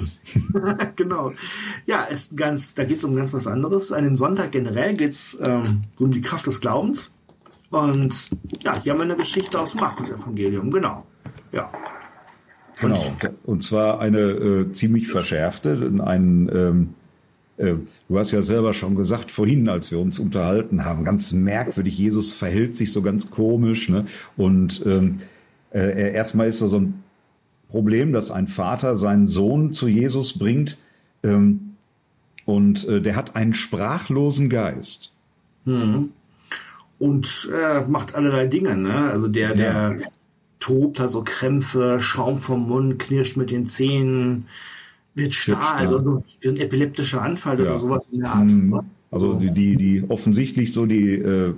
genau. 0.96 1.32
Ja, 1.86 2.02
ist 2.04 2.36
ganz, 2.36 2.74
da 2.74 2.84
geht 2.84 2.98
es 2.98 3.04
um 3.04 3.16
ganz 3.16 3.32
was 3.32 3.46
anderes. 3.46 3.90
An 3.90 4.04
dem 4.04 4.18
Sonntag 4.18 4.52
generell 4.52 4.94
geht 4.94 5.12
es 5.12 5.38
ähm, 5.40 5.84
um 5.98 6.10
die 6.10 6.20
Kraft 6.20 6.46
des 6.46 6.60
Glaubens. 6.60 7.10
Und 7.76 8.30
ja, 8.62 8.80
hier 8.80 8.92
haben 8.92 9.00
wir 9.00 9.04
eine 9.04 9.16
Geschichte 9.16 9.60
aus 9.60 9.72
dem 9.72 9.80
Markus-Evangelium, 9.80 10.70
genau. 10.70 11.04
Ja. 11.52 11.70
Genau, 12.80 13.04
und 13.44 13.62
zwar 13.62 14.00
eine 14.00 14.18
äh, 14.18 14.72
ziemlich 14.72 15.08
verschärfte, 15.08 15.92
einen, 16.04 16.48
ähm, 16.48 16.94
äh, 17.56 17.74
du 18.08 18.18
hast 18.18 18.32
ja 18.32 18.42
selber 18.42 18.74
schon 18.74 18.96
gesagt 18.96 19.30
vorhin, 19.30 19.68
als 19.68 19.90
wir 19.90 19.98
uns 19.98 20.18
unterhalten 20.18 20.84
haben, 20.84 21.04
ganz 21.04 21.32
merkwürdig, 21.32 21.96
Jesus 21.96 22.32
verhält 22.32 22.76
sich 22.76 22.92
so 22.92 23.00
ganz 23.00 23.30
komisch, 23.30 23.88
ne? 23.88 24.04
Und 24.36 24.84
ähm, 24.84 25.16
äh, 25.72 26.12
erstmal 26.12 26.48
ist 26.48 26.60
er 26.60 26.68
so 26.68 26.80
ein 26.80 27.02
Problem, 27.68 28.12
dass 28.12 28.30
ein 28.30 28.46
Vater 28.46 28.94
seinen 28.94 29.26
Sohn 29.26 29.72
zu 29.72 29.88
Jesus 29.88 30.38
bringt 30.38 30.78
ähm, 31.22 31.76
und 32.44 32.86
äh, 32.88 33.00
der 33.00 33.16
hat 33.16 33.36
einen 33.36 33.54
sprachlosen 33.54 34.50
Geist. 34.50 35.12
Mhm. 35.64 36.10
Und 36.98 37.48
äh, 37.52 37.82
macht 37.86 38.14
allerlei 38.14 38.46
Dinge. 38.46 38.76
Ne? 38.76 39.10
Also 39.10 39.28
der, 39.28 39.54
der 39.54 39.98
ja. 40.00 40.06
tobt, 40.60 41.00
also 41.00 41.22
Krämpfe, 41.24 41.98
Schaum 42.00 42.38
vom 42.38 42.68
Mund, 42.68 42.98
knirscht 42.98 43.36
mit 43.36 43.50
den 43.50 43.66
Zähnen, 43.66 44.46
wird 45.14 45.34
starr, 45.34 45.76
also 45.76 46.02
so 46.02 46.24
wie 46.40 46.48
ein 46.48 46.56
epileptischer 46.58 47.22
Anfall 47.22 47.58
ja. 47.58 47.64
oder 47.64 47.78
sowas 47.78 48.08
in 48.08 48.20
der 48.20 48.32
Art. 48.32 48.44
Mhm. 48.46 48.70
Ne? 48.70 48.84
Also 49.10 49.34
die, 49.34 49.50
die, 49.50 49.76
die 49.76 50.04
offensichtlich 50.08 50.72
so 50.72 50.86
die 50.86 51.14
äh, 51.14 51.54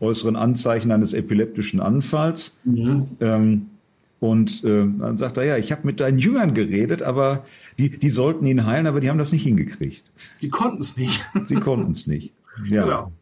äußeren 0.00 0.36
Anzeichen 0.36 0.90
eines 0.92 1.12
epileptischen 1.12 1.80
Anfalls. 1.80 2.58
Mhm. 2.64 3.08
Ähm, 3.20 3.66
und 4.20 4.64
äh, 4.64 4.86
dann 4.98 5.18
sagt 5.18 5.36
er, 5.36 5.44
ja, 5.44 5.58
ich 5.58 5.72
habe 5.72 5.82
mit 5.84 6.00
deinen 6.00 6.18
Jüngern 6.18 6.54
geredet, 6.54 7.02
aber 7.02 7.44
die, 7.78 7.90
die 7.90 8.08
sollten 8.08 8.46
ihn 8.46 8.64
heilen, 8.64 8.86
aber 8.86 9.00
die 9.00 9.10
haben 9.10 9.18
das 9.18 9.32
nicht 9.32 9.42
hingekriegt. 9.42 10.02
Sie 10.38 10.48
konnten 10.48 10.80
es 10.80 10.96
nicht. 10.96 11.22
Sie 11.46 11.56
konnten 11.56 11.92
es 11.92 12.06
nicht. 12.06 12.32
Ja. 12.68 12.84
Genau. 12.84 13.12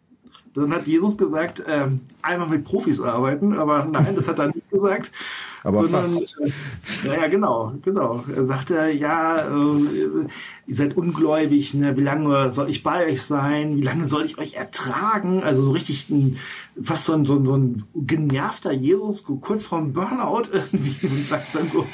Dann 0.54 0.73
hat 0.75 0.87
Jesus 0.87 1.16
gesagt, 1.16 1.62
ähm, 1.66 2.00
einmal 2.21 2.49
mit 2.49 2.64
Profis 2.64 3.00
arbeiten, 3.00 3.54
aber 3.54 3.87
nein, 3.87 4.14
das 4.14 4.28
hat 4.28 4.38
er 4.38 4.49
nicht 4.49 4.71
gesagt. 4.71 5.11
Aber 5.64 5.82
sondern, 5.82 6.06
fast. 6.06 6.40
Äh, 6.40 7.06
naja, 7.06 7.28
genau, 7.28 7.73
genau. 7.82 8.25
Er 8.35 8.44
sagte, 8.44 8.90
ja, 8.90 9.47
äh, 9.47 10.26
ihr 10.66 10.75
seid 10.75 10.97
ungläubig, 10.97 11.75
ne? 11.75 11.97
wie 11.97 12.02
lange 12.02 12.50
soll 12.50 12.68
ich 12.68 12.82
bei 12.82 13.06
euch 13.06 13.23
sein? 13.23 13.76
Wie 13.76 13.82
lange 13.82 14.06
soll 14.06 14.25
ich 14.25 14.38
euch 14.38 14.54
ertragen? 14.54 15.42
Also 15.42 15.62
so 15.62 15.71
richtig 15.71 16.11
ein, 16.11 16.37
fast 16.82 17.04
so 17.04 17.12
ein, 17.12 17.25
so 17.26 17.37
ein, 17.37 17.47
so 17.47 17.56
ein 17.56 17.85
genervter 17.94 18.73
Jesus, 18.73 19.25
kurz 19.25 19.64
vorm 19.64 19.92
Burnout 19.92 20.49
irgendwie 20.52 21.06
und 21.11 21.28
sagt 21.28 21.54
dann 21.54 21.71
so, 21.71 21.87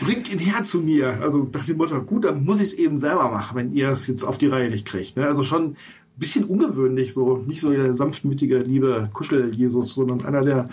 bringt 0.00 0.30
ihn 0.30 0.38
her 0.38 0.62
zu 0.62 0.80
mir. 0.80 1.22
Also 1.22 1.48
nach 1.50 1.64
dem 1.64 1.78
Motto, 1.78 2.02
gut, 2.02 2.24
dann 2.24 2.44
muss 2.44 2.60
ich 2.60 2.72
es 2.72 2.74
eben 2.74 2.98
selber 2.98 3.30
machen, 3.30 3.56
wenn 3.56 3.72
ihr 3.72 3.88
es 3.88 4.06
jetzt 4.06 4.24
auf 4.24 4.36
die 4.36 4.48
Reihe 4.48 4.68
nicht 4.68 4.86
kriegt. 4.86 5.16
Ne? 5.16 5.26
Also 5.26 5.44
schon 5.44 5.76
bisschen 6.16 6.44
ungewöhnlich, 6.44 7.12
so 7.12 7.38
nicht 7.38 7.60
so 7.60 7.70
der 7.70 7.92
sanftmütige, 7.92 8.58
liebe 8.58 9.08
Kuschel-Jesus, 9.12 9.94
sondern 9.94 10.24
einer, 10.24 10.40
der 10.40 10.68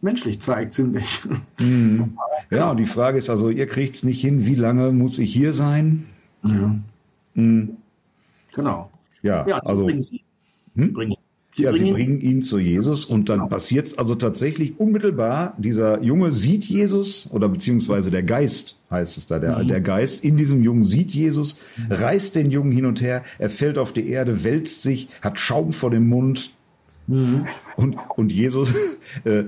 menschlich 0.00 0.40
zeigt, 0.40 0.72
ziemlich. 0.72 1.20
Mhm. 1.58 2.16
Ja, 2.50 2.70
und 2.70 2.76
die 2.76 2.86
Frage 2.86 3.16
ist 3.16 3.30
also, 3.30 3.48
ihr 3.48 3.66
kriegt 3.66 3.96
es 3.96 4.04
nicht 4.04 4.20
hin, 4.20 4.44
wie 4.44 4.54
lange 4.54 4.92
muss 4.92 5.18
ich 5.18 5.32
hier 5.32 5.54
sein? 5.54 6.04
Ja. 6.44 6.76
Mhm. 7.34 7.78
Genau. 8.54 8.90
Ja, 9.22 9.46
ja 9.48 9.58
also. 9.60 9.86
Bringen 9.86 10.02
Sie. 10.02 10.22
Hm? 10.76 10.92
Bringen 10.92 11.14
Sie 11.56 11.62
ja, 11.62 11.70
bringen 11.70 11.86
sie 11.86 11.92
bringen 11.92 12.20
ihn 12.20 12.42
zu 12.42 12.58
Jesus 12.58 13.04
und 13.04 13.28
dann 13.28 13.38
genau. 13.38 13.48
passiert 13.48 13.86
es 13.86 13.96
also 13.96 14.16
tatsächlich 14.16 14.80
unmittelbar. 14.80 15.54
Dieser 15.56 16.02
Junge 16.02 16.32
sieht 16.32 16.64
Jesus 16.64 17.30
oder 17.32 17.48
beziehungsweise 17.48 18.10
der 18.10 18.24
Geist 18.24 18.76
heißt 18.90 19.16
es 19.16 19.28
da. 19.28 19.38
Der, 19.38 19.58
mhm. 19.60 19.68
der 19.68 19.80
Geist 19.80 20.24
in 20.24 20.36
diesem 20.36 20.64
Jungen 20.64 20.82
sieht 20.82 21.12
Jesus, 21.12 21.60
mhm. 21.76 21.92
reißt 21.92 22.34
den 22.34 22.50
Jungen 22.50 22.72
hin 22.72 22.86
und 22.86 23.00
her, 23.00 23.22
er 23.38 23.50
fällt 23.50 23.78
auf 23.78 23.92
die 23.92 24.08
Erde, 24.08 24.42
wälzt 24.42 24.82
sich, 24.82 25.08
hat 25.22 25.38
Schaum 25.38 25.72
vor 25.72 25.90
dem 25.90 26.08
Mund. 26.08 26.50
Mhm. 27.06 27.46
Und, 27.76 27.98
und 28.16 28.32
Jesus, 28.32 28.74
äh, 29.24 29.44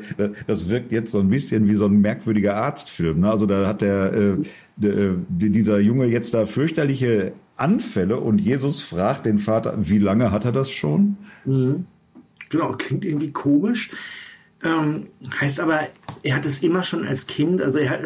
das 0.47 0.69
wirkt 0.69 0.93
jetzt 0.93 1.11
so 1.11 1.19
ein 1.19 1.29
bisschen 1.29 1.67
wie 1.67 1.75
so 1.75 1.87
ein 1.87 2.01
merkwürdiger 2.01 2.55
Arztfilm. 2.55 3.21
Ne? 3.21 3.31
Also 3.31 3.47
da 3.47 3.67
hat 3.67 3.83
der, 3.83 4.13
äh, 4.13 4.37
der, 4.77 4.97
äh, 4.97 5.15
dieser 5.29 5.81
Junge 5.81 6.07
jetzt 6.07 6.35
da 6.35 6.47
fürchterliche 6.47 7.33
Anfälle 7.57 8.21
und 8.21 8.39
Jesus 8.39 8.81
fragt 8.81 9.27
den 9.27 9.39
Vater, 9.39 9.75
wie 9.79 9.99
lange 9.99 10.31
hat 10.31 10.45
er 10.45 10.53
das 10.53 10.71
schon? 10.71 11.17
Mhm. 11.45 11.87
Genau, 12.49 12.73
klingt 12.73 13.05
irgendwie 13.05 13.33
komisch. 13.33 13.91
Ähm, 14.62 15.09
heißt 15.38 15.61
aber, 15.61 15.88
er 16.23 16.35
hat 16.35 16.45
es 16.47 16.62
immer 16.62 16.83
schon 16.83 17.07
als 17.07 17.26
Kind, 17.26 17.61
also 17.61 17.79
er 17.79 17.91
hat, 17.91 18.00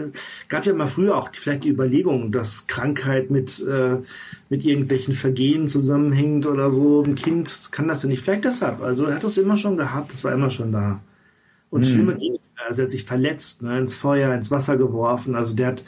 gab 0.49 0.67
ja 0.67 0.75
mal 0.75 0.89
früher 0.89 1.17
auch 1.17 1.31
vielleicht 1.33 1.63
die 1.65 1.71
Überlegung, 1.71 2.33
dass 2.33 2.67
Krankheit 2.67 3.31
mit, 3.31 3.65
äh, 3.67 3.99
mit 4.49 4.65
irgendwelchen 4.65 5.15
Vergehen 5.15 5.69
zusammenhängt 5.69 6.47
oder 6.47 6.71
so. 6.71 7.03
Ein 7.03 7.15
Kind 7.15 7.71
kann 7.71 7.87
das 7.87 8.03
ja 8.03 8.09
nicht. 8.09 8.23
Vielleicht 8.23 8.45
deshalb. 8.45 8.83
Also 8.83 9.07
er 9.07 9.15
hat 9.15 9.25
es 9.25 9.39
immer 9.39 9.57
schon 9.57 9.77
gehabt, 9.77 10.13
das 10.13 10.25
war 10.25 10.33
immer 10.33 10.51
schon 10.51 10.73
da. 10.73 11.01
Und 11.71 11.87
hm. 11.87 11.93
schlimme 11.93 12.15
Dinge, 12.17 12.41
also 12.67 12.83
er 12.83 12.85
hat 12.87 12.93
sich 12.93 13.05
verletzt, 13.05 13.63
ne, 13.63 13.79
ins 13.79 13.95
Feuer, 13.95 14.35
ins 14.35 14.51
Wasser 14.51 14.77
geworfen. 14.77 15.37
Also 15.37 15.55
der 15.55 15.69
hat 15.69 15.85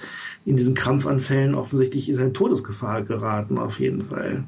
in 0.46 0.56
diesen 0.56 0.74
Krampfanfällen 0.74 1.56
offensichtlich 1.56 2.08
in 2.08 2.14
seine 2.14 2.32
Todesgefahr 2.32 3.02
geraten, 3.02 3.58
auf 3.58 3.80
jeden 3.80 4.02
Fall. 4.02 4.44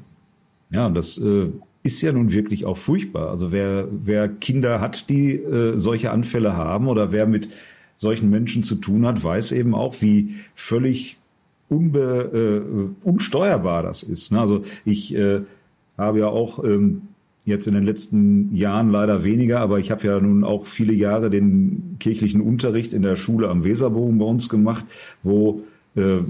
Ja, 0.69 0.89
das 0.89 1.17
äh, 1.17 1.49
ist 1.85 2.01
ja 2.01 2.11
nun 2.11 2.31
wirklich 2.31 2.65
auch 2.65 2.77
furchtbar. 2.77 3.29
Also 3.29 3.51
wer, 3.51 3.87
wer 3.91 4.27
Kinder 4.27 4.81
hat, 4.81 5.07
die 5.07 5.35
äh, 5.35 5.77
solche 5.77 6.11
Anfälle 6.11 6.57
haben 6.57 6.87
oder 6.87 7.11
wer 7.11 7.27
mit 7.27 7.49
solchen 7.95 8.29
Menschen 8.31 8.63
zu 8.63 8.75
tun 8.75 9.05
hat, 9.05 9.23
weiß 9.23 9.51
eben 9.51 9.75
auch, 9.75 10.01
wie 10.01 10.35
völlig 10.55 11.17
unbe, 11.69 12.63
äh, 13.05 13.07
unsteuerbar 13.07 13.83
das 13.83 14.01
ist. 14.01 14.31
Ne? 14.31 14.39
Also 14.39 14.63
ich 14.83 15.15
äh, 15.15 15.41
habe 15.95 16.19
ja 16.19 16.27
auch 16.27 16.63
ähm, 16.63 17.03
jetzt 17.45 17.67
in 17.67 17.75
den 17.75 17.83
letzten 17.83 18.55
Jahren 18.55 18.89
leider 18.89 19.23
weniger, 19.23 19.59
aber 19.59 19.77
ich 19.77 19.91
habe 19.91 20.07
ja 20.07 20.19
nun 20.19 20.43
auch 20.43 20.65
viele 20.65 20.93
Jahre 20.93 21.29
den 21.29 21.97
kirchlichen 21.99 22.41
Unterricht 22.41 22.93
in 22.93 23.03
der 23.03 23.15
Schule 23.15 23.47
am 23.49 23.63
Weserbogen 23.63 24.17
bei 24.17 24.25
uns 24.25 24.49
gemacht, 24.49 24.85
wo 25.21 25.61
äh, 25.95 26.21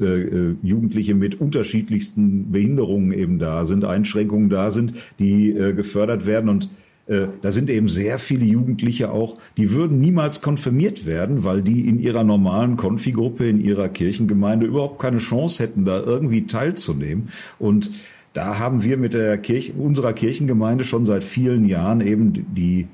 äh, 0.00 0.04
äh, 0.04 0.56
Jugendliche 0.62 1.14
mit 1.14 1.40
unterschiedlichsten 1.40 2.52
Behinderungen 2.52 3.12
eben 3.12 3.38
da 3.38 3.64
sind, 3.64 3.84
Einschränkungen 3.84 4.48
da 4.48 4.70
sind, 4.70 4.94
die 5.18 5.50
äh, 5.50 5.72
gefördert 5.72 6.26
werden 6.26 6.48
und 6.48 6.70
äh, 7.08 7.26
da 7.40 7.50
sind 7.50 7.70
eben 7.70 7.88
sehr 7.88 8.18
viele 8.18 8.44
Jugendliche 8.44 9.10
auch, 9.10 9.38
die 9.56 9.72
würden 9.72 9.98
niemals 9.98 10.42
konfirmiert 10.42 11.06
werden, 11.06 11.42
weil 11.42 11.62
die 11.62 11.88
in 11.88 11.98
ihrer 11.98 12.22
normalen 12.22 12.76
Konfigruppe, 12.76 13.48
in 13.48 13.60
ihrer 13.60 13.88
Kirchengemeinde 13.88 14.66
überhaupt 14.66 15.00
keine 15.00 15.18
Chance 15.18 15.62
hätten, 15.62 15.84
da 15.86 16.00
irgendwie 16.00 16.46
teilzunehmen. 16.46 17.30
Und 17.58 17.90
da 18.34 18.58
haben 18.58 18.84
wir 18.84 18.98
mit 18.98 19.14
der 19.14 19.38
Kirche, 19.38 19.72
unserer 19.72 20.12
Kirchengemeinde 20.12 20.84
schon 20.84 21.06
seit 21.06 21.24
vielen 21.24 21.64
Jahren 21.64 22.02
eben 22.02 22.54
die 22.54 22.86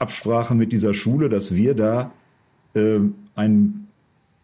Absprache 0.00 0.54
mit 0.54 0.72
dieser 0.72 0.92
Schule, 0.92 1.28
dass 1.28 1.54
wir 1.54 1.74
da 1.74 2.12
äh, 2.74 2.98
ein 3.36 3.86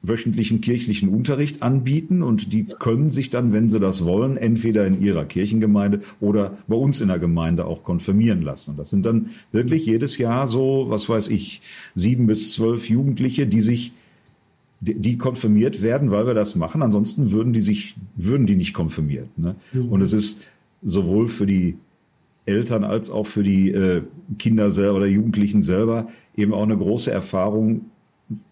wöchentlichen 0.03 0.61
kirchlichen 0.61 1.09
Unterricht 1.09 1.63
anbieten 1.63 2.23
und 2.23 2.53
die 2.53 2.65
können 2.65 3.11
sich 3.11 3.31
dann, 3.31 3.53
wenn 3.53 3.69
sie 3.69 3.81
das 3.81 4.05
wollen, 4.05 4.37
entweder 4.37 4.87
in 4.87 5.01
ihrer 5.01 5.25
Kirchengemeinde 5.25 6.01
oder 6.21 6.59
bei 6.69 6.77
uns 6.77 7.01
in 7.01 7.09
der 7.09 7.19
Gemeinde 7.19 7.65
auch 7.65 7.83
konfirmieren 7.83 8.43
lassen. 8.43 8.73
Und 8.73 8.79
das 8.79 8.91
sind 8.91 9.05
dann 9.05 9.31
wirklich 9.53 9.87
jedes 9.87 10.19
Jahr 10.19 10.47
so, 10.47 10.87
was 10.89 11.09
weiß 11.09 11.29
ich, 11.29 11.61
sieben 11.95 12.27
bis 12.27 12.53
zwölf 12.53 12.89
Jugendliche, 12.89 13.47
die 13.47 13.61
sich 13.61 13.93
die 14.81 15.17
konfirmiert 15.17 15.83
werden, 15.83 16.11
weil 16.11 16.27
wir 16.27 16.35
das 16.35 16.55
machen. 16.55 16.83
Ansonsten 16.83 17.33
würden 17.33 17.55
die 17.55 17.61
sich, 17.61 17.97
würden 18.15 18.47
die 18.47 18.57
nicht 18.57 18.75
konfirmiert. 18.75 19.37
Ne? 19.39 19.57
Und 19.89 20.03
es 20.03 20.13
ist 20.13 20.45
sowohl 20.83 21.31
für 21.31 21.47
die 21.47 21.77
Eltern 22.45 22.85
als 22.85 23.11
auch 23.11 23.27
für 23.27 23.43
die 23.43 23.71
äh, 23.71 24.03
Kinder 24.39 24.71
selber 24.71 24.99
oder 24.99 25.07
Jugendlichen 25.07 25.63
selber 25.63 26.09
eben 26.37 26.53
auch 26.53 26.63
eine 26.63 26.77
große 26.77 27.11
Erfahrung, 27.11 27.87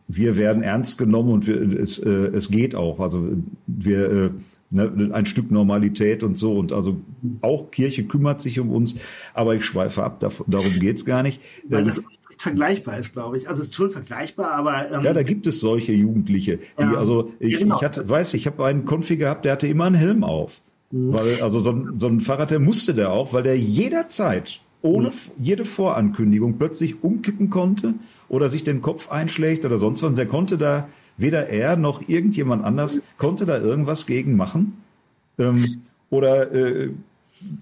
wir 0.09 0.37
werden 0.37 0.63
ernst 0.63 0.99
genommen 0.99 1.31
und 1.31 1.47
wir, 1.47 1.81
es, 1.81 1.99
äh, 1.99 2.11
es 2.11 2.51
geht 2.51 2.75
auch. 2.75 3.01
Also 3.01 3.29
wir 3.67 4.11
äh, 4.11 4.31
ne, 4.71 5.11
ein 5.13 5.27
Stück 5.27 5.51
Normalität 5.51 6.23
und 6.23 6.37
so. 6.37 6.57
Und 6.57 6.73
also 6.73 7.01
auch 7.41 7.71
Kirche 7.71 8.05
kümmert 8.05 8.41
sich 8.41 8.61
um 8.61 8.71
uns, 8.71 8.97
aber 9.33 9.55
ich 9.55 9.65
schweife 9.65 10.03
ab, 10.03 10.21
darum 10.47 10.79
geht's 10.79 11.05
gar 11.05 11.23
nicht. 11.23 11.41
Weil 11.69 11.85
das 11.85 12.03
vergleichbar 12.39 12.99
ist, 12.99 13.13
glaube 13.13 13.39
ich. 13.39 13.49
Also 13.49 13.63
es 13.63 13.69
ist 13.69 13.75
schon 13.75 13.91
vergleichbar, 13.91 14.53
aber 14.53 14.91
ähm, 14.91 15.05
ja, 15.05 15.13
da 15.13 15.23
gibt 15.23 15.47
es 15.47 15.61
solche 15.61 15.93
Jugendliche, 15.93 16.59
die 16.79 16.83
ja, 16.83 16.95
also 16.95 17.33
ich, 17.39 17.59
genau. 17.59 17.77
ich 17.77 17.83
hatte, 17.83 18.09
weiß, 18.09 18.35
ich 18.35 18.47
habe 18.47 18.65
einen 18.65 18.85
Konfi 18.85 19.17
gehabt, 19.17 19.45
der 19.45 19.53
hatte 19.53 19.69
immer 19.69 19.85
einen 19.85 19.95
Helm 19.95 20.25
auf, 20.25 20.61
mhm. 20.91 21.15
weil 21.15 21.43
also 21.43 21.61
so, 21.61 21.71
ein, 21.71 21.99
so 21.99 22.09
ein 22.09 22.21
Fahrrad, 22.21 22.51
der 22.51 22.61
musste 22.61 22.95
der 22.95 23.13
auf, 23.13 23.33
weil 23.33 23.43
der 23.43 23.59
jederzeit 23.59 24.61
ohne 24.85 25.09
mhm. 25.09 25.15
jede 25.39 25.65
Vorankündigung 25.65 26.59
plötzlich 26.59 27.03
umkippen 27.03 27.51
konnte 27.51 27.95
oder 28.29 28.51
sich 28.51 28.65
den 28.65 28.83
Kopf 28.83 29.11
einschlägt 29.11 29.65
oder 29.65 29.79
sonst 29.79 30.03
was. 30.03 30.15
Der 30.15 30.27
konnte 30.27 30.59
da, 30.59 30.89
weder 31.17 31.49
er 31.49 31.77
noch 31.77 32.07
irgendjemand 32.07 32.65
anders 32.65 33.01
konnte 33.17 33.47
da 33.47 33.59
irgendwas 33.59 34.07
gegen 34.07 34.37
machen. 34.37 34.75
Ähm, 35.39 35.83
oder 36.11 36.53
äh, 36.53 36.91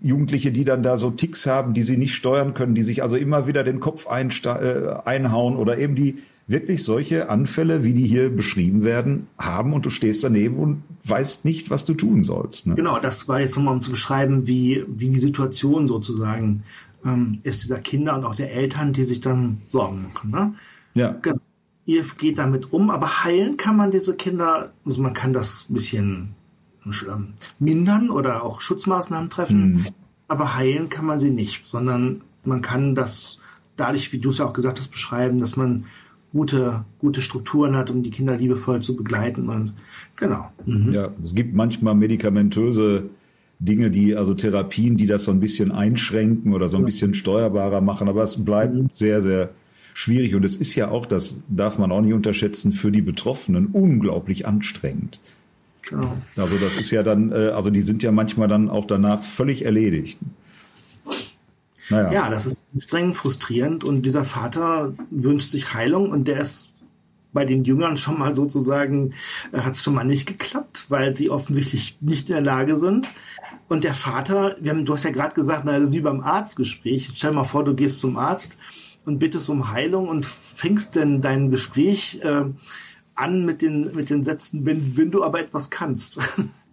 Jugendliche, 0.03 0.53
die 0.53 0.65
dann 0.65 0.83
da 0.83 0.99
so 0.99 1.11
Ticks 1.11 1.47
haben, 1.47 1.75
die 1.75 1.83
sie 1.83 1.97
nicht 1.97 2.15
steuern 2.15 2.55
können, 2.55 2.75
die 2.75 2.83
sich 2.83 3.03
also 3.03 3.17
immer 3.17 3.47
wieder 3.47 3.63
den 3.63 3.81
Kopf 3.81 4.07
äh, 4.07 4.95
einhauen 5.05 5.57
oder 5.57 5.79
eben 5.79 5.95
die 5.95 6.19
wirklich 6.49 6.83
solche 6.83 7.31
Anfälle, 7.31 7.85
wie 7.85 7.95
die 7.95 8.07
hier 8.07 8.35
beschrieben 8.35 8.83
werden, 8.83 9.29
haben 9.39 9.73
und 9.73 9.87
du 9.87 9.91
stehst 9.91 10.25
daneben 10.25 10.57
und 10.57 10.83
weißt 11.05 11.45
nicht, 11.45 11.71
was 11.71 11.85
du 11.85 11.95
tun 11.95 12.25
sollst. 12.25 12.67
Ne? 12.67 12.75
Genau, 12.75 12.99
das 12.99 13.29
war 13.29 13.41
jetzt 13.41 13.57
nochmal, 13.57 13.75
um 13.75 13.81
zu 13.81 13.93
beschreiben, 13.93 14.47
wie, 14.49 14.85
wie 14.89 15.09
die 15.09 15.21
Situation 15.21 15.87
sozusagen 15.87 16.65
ähm, 17.05 17.41
ist 17.43 17.63
dieser 17.63 17.79
Kinder 17.79 18.15
und 18.15 18.25
auch 18.25 18.35
der 18.35 18.53
Eltern, 18.53 18.93
die 18.93 19.05
sich 19.05 19.21
dann 19.21 19.63
Sorgen 19.69 20.03
machen. 20.13 20.31
Ne? 20.31 20.55
Ja. 20.95 21.17
Genau. 21.23 21.39
Ihr 21.85 22.05
geht 22.17 22.39
damit 22.39 22.73
um, 22.73 22.91
aber 22.91 23.25
heilen 23.25 23.57
kann 23.57 23.77
man 23.77 23.91
diese 23.91 24.17
Kinder, 24.17 24.73
also 24.85 25.03
man 25.03 25.15
kann 25.15 25.33
das 25.33 25.67
ein 25.69 25.75
bisschen 25.75 26.35
ähm, 26.87 27.35
mindern 27.59 28.09
oder 28.11 28.45
auch 28.45 28.61
Schutzmaßnahmen 28.61 29.31
treffen, 29.31 29.73
mhm. 29.73 29.87
aber 30.29 30.55
heilen 30.55 30.89
kann 30.91 31.07
man 31.07 31.19
sie 31.19 31.31
nicht, 31.31 31.67
sondern 31.67 32.21
man 32.45 32.63
kann 32.63 32.95
das 32.95 33.41
dadurch, 33.77 34.13
wie 34.13 34.19
du 34.19 34.31
es 34.31 34.39
ja 34.39 34.47
auch 34.47 34.53
gesagt 34.53 34.79
hast, 34.79 34.93
beschreiben, 34.93 35.41
dass 35.41 35.57
man 35.57 35.87
gute, 36.33 36.85
gute 36.99 37.21
Strukturen 37.21 37.77
hat, 37.77 37.91
um 37.91 38.03
die 38.03 38.11
Kinder 38.11 38.37
liebevoll 38.37 38.81
zu 38.81 38.97
begleiten. 38.97 39.49
Und 39.49 39.75
genau. 40.17 40.51
Mhm. 40.65 40.93
Ja, 40.93 41.11
es 41.23 41.35
gibt 41.35 41.55
manchmal 41.55 41.95
medikamentöse 41.95 43.11
Dinge, 43.65 43.91
die, 43.91 44.17
also 44.17 44.35
Therapien, 44.35 44.97
die 44.97 45.07
das 45.07 45.25
so 45.25 45.31
ein 45.31 45.39
bisschen 45.39 45.71
einschränken 45.71 46.53
oder 46.53 46.69
so 46.69 46.79
ein 46.79 46.85
bisschen 46.85 47.15
steuerbarer 47.15 47.81
machen, 47.81 48.09
aber 48.09 48.25
es 48.25 48.45
bleibt 48.45 48.75
mhm. 48.75 48.89
sehr, 48.93 49.21
sehr 49.21 49.51
schwierig. 49.95 50.35
Und 50.35 50.45
es 50.45 50.57
ist 50.57 50.75
ja 50.75 50.91
auch, 50.91 51.07
das 51.07 51.41
darf 51.49 51.79
man 51.79 51.93
auch 51.93 52.01
nicht 52.01 52.13
unterschätzen, 52.13 52.73
für 52.73 52.91
die 52.91 53.03
Betroffenen 53.03 53.67
unglaublich 53.67 54.47
anstrengend. 54.47 55.21
Genau. 55.83 56.17
Also 56.37 56.57
das 56.57 56.77
ist 56.77 56.91
ja 56.91 57.03
dann, 57.05 57.31
äh, 57.31 57.51
also 57.55 57.71
die 57.71 57.83
sind 57.83 58.03
ja 58.03 58.11
manchmal 58.11 58.49
dann 58.49 58.69
auch 58.69 58.87
danach 58.87 59.23
völlig 59.23 59.65
erledigt. 59.65 60.19
Naja. 61.89 62.13
Ja, 62.13 62.31
das 62.31 62.47
ist 62.47 62.65
streng 62.79 63.15
frustrierend 63.15 63.85
und 63.85 64.03
dieser 64.03 64.25
Vater 64.25 64.93
wünscht 65.11 65.51
sich 65.51 65.75
Heilung 65.75 66.11
und 66.11 66.27
der 66.27 66.41
ist 66.41 66.73
bei 67.33 67.45
den 67.45 67.65
Jüngern 67.65 67.97
schon 67.97 68.19
mal 68.19 68.35
sozusagen, 68.35 69.15
äh, 69.53 69.61
hat 69.61 69.75
es 69.75 69.83
schon 69.83 69.95
mal 69.95 70.05
nicht 70.05 70.27
geklappt, 70.27 70.87
weil 70.89 71.15
sie 71.15 71.31
offensichtlich 71.31 71.99
nicht 72.01 72.29
in 72.29 72.35
der 72.35 72.45
Lage 72.45 72.77
sind. 72.77 73.09
Und 73.73 73.85
der 73.85 73.95
Vater, 73.95 74.55
wir 74.61 74.71
haben, 74.71 74.85
du 74.85 74.93
hast 74.93 75.05
ja 75.05 75.11
gerade 75.11 75.35
gesagt, 75.35 75.63
na, 75.65 75.73
das 75.73 75.89
ist 75.89 75.95
wie 75.95 76.03
beim 76.03 76.21
Arztgespräch. 76.21 77.13
Stell 77.15 77.31
dir 77.31 77.37
mal 77.37 77.45
vor, 77.45 77.65
du 77.65 77.75
gehst 77.75 78.01
zum 78.01 78.19
Arzt 78.19 78.59
und 79.07 79.19
bittest 79.19 79.49
um 79.49 79.71
Heilung 79.71 80.11
und 80.11 80.27
fängst 80.27 80.95
denn 80.95 81.23
dein 81.23 81.51
Gespräch 81.51 82.21
äh, 82.23 82.45
an 83.15 83.47
mit 83.47 83.63
den, 83.63 83.95
mit 83.95 84.11
den 84.11 84.25
Sätzen, 84.25 84.67
wenn, 84.67 84.99
wenn 84.99 85.11
du 85.11 85.25
aber 85.25 85.41
etwas 85.41 85.71
kannst. 85.71 86.19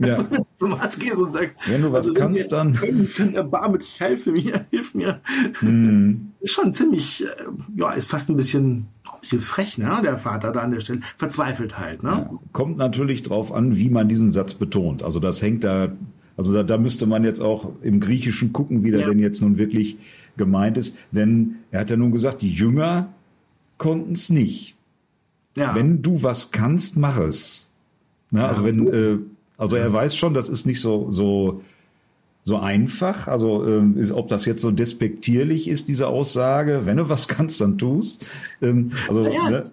Ja. 0.02 0.08
Also, 0.10 0.30
wenn 0.30 0.38
du 0.40 0.48
zum 0.56 0.74
Arzt 0.74 1.00
gehst 1.00 1.18
und 1.18 1.32
sagst, 1.32 1.56
wenn 1.68 1.82
du 1.82 1.92
was 1.92 2.08
also, 2.08 2.14
kannst, 2.14 2.52
dann. 2.52 2.74
Können, 2.74 3.34
erbarme 3.34 3.78
dich, 3.78 3.98
helfe 4.00 4.32
mir, 4.32 4.66
hilf 4.70 4.94
mir. 4.94 5.22
Mhm. 5.62 6.32
Ist 6.42 6.54
schon 6.54 6.74
ziemlich, 6.74 7.24
äh, 7.24 7.28
ja, 7.78 7.92
ist 7.92 8.10
fast 8.10 8.30
ein 8.30 8.36
bisschen, 8.36 8.88
ein 9.06 9.22
bisschen 9.22 9.40
frech, 9.40 9.78
ne, 9.78 10.00
der 10.04 10.18
Vater 10.18 10.52
da 10.52 10.62
an 10.62 10.72
der 10.72 10.82
Stelle. 10.82 11.00
Verzweifelt 11.18 11.80
halt, 11.80 12.04
ne? 12.04 12.10
Ja, 12.10 12.40
kommt 12.52 12.78
natürlich 12.78 13.24
drauf 13.24 13.54
an, 13.54 13.78
wie 13.78 13.90
man 13.90 14.10
diesen 14.10 14.32
Satz 14.32 14.54
betont. 14.54 15.02
Also 15.04 15.20
das 15.20 15.42
hängt 15.42 15.64
da, 15.64 15.94
also 16.40 16.54
da, 16.54 16.64
da 16.64 16.78
müsste 16.78 17.06
man 17.06 17.26
jetzt 17.26 17.42
auch 17.42 17.70
im 17.82 18.00
Griechischen 18.00 18.54
gucken, 18.54 18.82
wie 18.86 18.92
der 18.92 19.02
ja. 19.02 19.10
denn 19.10 19.20
jetzt 19.20 19.42
nun 19.42 19.58
wirklich 19.58 19.98
gemeint 20.38 20.78
ist. 20.78 20.98
Denn 21.12 21.56
er 21.70 21.82
hat 21.82 21.90
ja 21.90 21.98
nun 21.98 22.14
gesagt, 22.14 22.42
die 22.42 22.54
Jünger 22.54 23.10
konnten 23.78 24.14
es 24.14 24.30
nicht. 24.30 24.78
Ja. 25.58 25.76
Wenn 25.76 26.02
du 26.02 26.24
was 26.24 26.52
kannst, 26.52 26.96
mach 26.96 27.20
es. 27.20 27.72
Na, 28.32 28.48
also 28.48 28.64
wenn, 28.64 28.88
äh, 28.88 29.18
also 29.58 29.76
er 29.76 29.92
weiß 29.92 30.16
schon, 30.16 30.34
das 30.34 30.48
ist 30.48 30.66
nicht 30.66 30.80
so 30.80 31.12
so 31.12 31.62
so 32.44 32.58
einfach. 32.58 33.28
Also 33.28 33.68
ähm, 33.68 33.98
ist, 33.98 34.14
ob 34.14 34.30
das 34.30 34.46
jetzt 34.46 34.62
so 34.62 34.72
despektierlich 34.72 35.68
ist, 35.68 35.90
diese 35.90 36.08
Aussage. 36.08 36.84
Wenn 36.86 36.96
du 36.96 37.10
was 37.10 37.28
kannst, 37.28 37.60
dann 37.60 37.78
tust. 37.78 38.26
Ähm, 38.62 38.94
also 39.10 39.28
ja, 39.28 39.50
ne? 39.50 39.72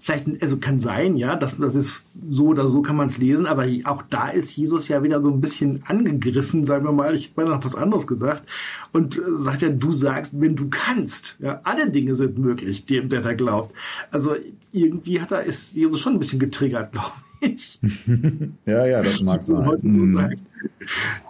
Vielleicht, 0.00 0.42
also 0.42 0.56
kann 0.58 0.78
sein, 0.78 1.16
ja, 1.16 1.36
das, 1.36 1.58
das 1.58 1.74
ist 1.74 2.06
so 2.28 2.46
oder 2.48 2.68
so 2.68 2.82
kann 2.82 2.96
man 2.96 3.06
es 3.06 3.18
lesen, 3.18 3.46
aber 3.46 3.66
auch 3.84 4.02
da 4.08 4.28
ist 4.28 4.56
Jesus 4.56 4.88
ja 4.88 5.02
wieder 5.02 5.22
so 5.22 5.30
ein 5.30 5.40
bisschen 5.40 5.82
angegriffen, 5.86 6.64
sagen 6.64 6.84
wir 6.84 6.92
mal, 6.92 7.14
ich 7.14 7.32
habe 7.36 7.48
noch 7.48 7.64
was 7.64 7.74
anderes 7.74 8.06
gesagt 8.06 8.44
und 8.92 9.16
äh, 9.16 9.20
sagt 9.36 9.62
ja, 9.62 9.68
du 9.68 9.92
sagst, 9.92 10.40
wenn 10.40 10.56
du 10.56 10.68
kannst, 10.70 11.36
ja, 11.40 11.60
alle 11.64 11.90
Dinge 11.90 12.14
sind 12.14 12.38
möglich, 12.38 12.84
dem 12.84 13.08
der 13.08 13.22
da 13.22 13.34
glaubt. 13.34 13.74
Also 14.10 14.34
irgendwie 14.72 15.20
hat 15.20 15.32
er, 15.32 15.42
ist 15.42 15.74
Jesus 15.74 16.00
schon 16.00 16.14
ein 16.14 16.18
bisschen 16.18 16.38
getriggert, 16.38 16.92
glaube 16.92 17.10
ich. 17.40 17.80
ja, 18.66 18.86
ja, 18.86 19.02
das 19.02 19.22
mag 19.22 19.42
sein. 19.42 19.66
Heute 19.66 19.82
so 19.82 19.88
mhm. 19.88 20.34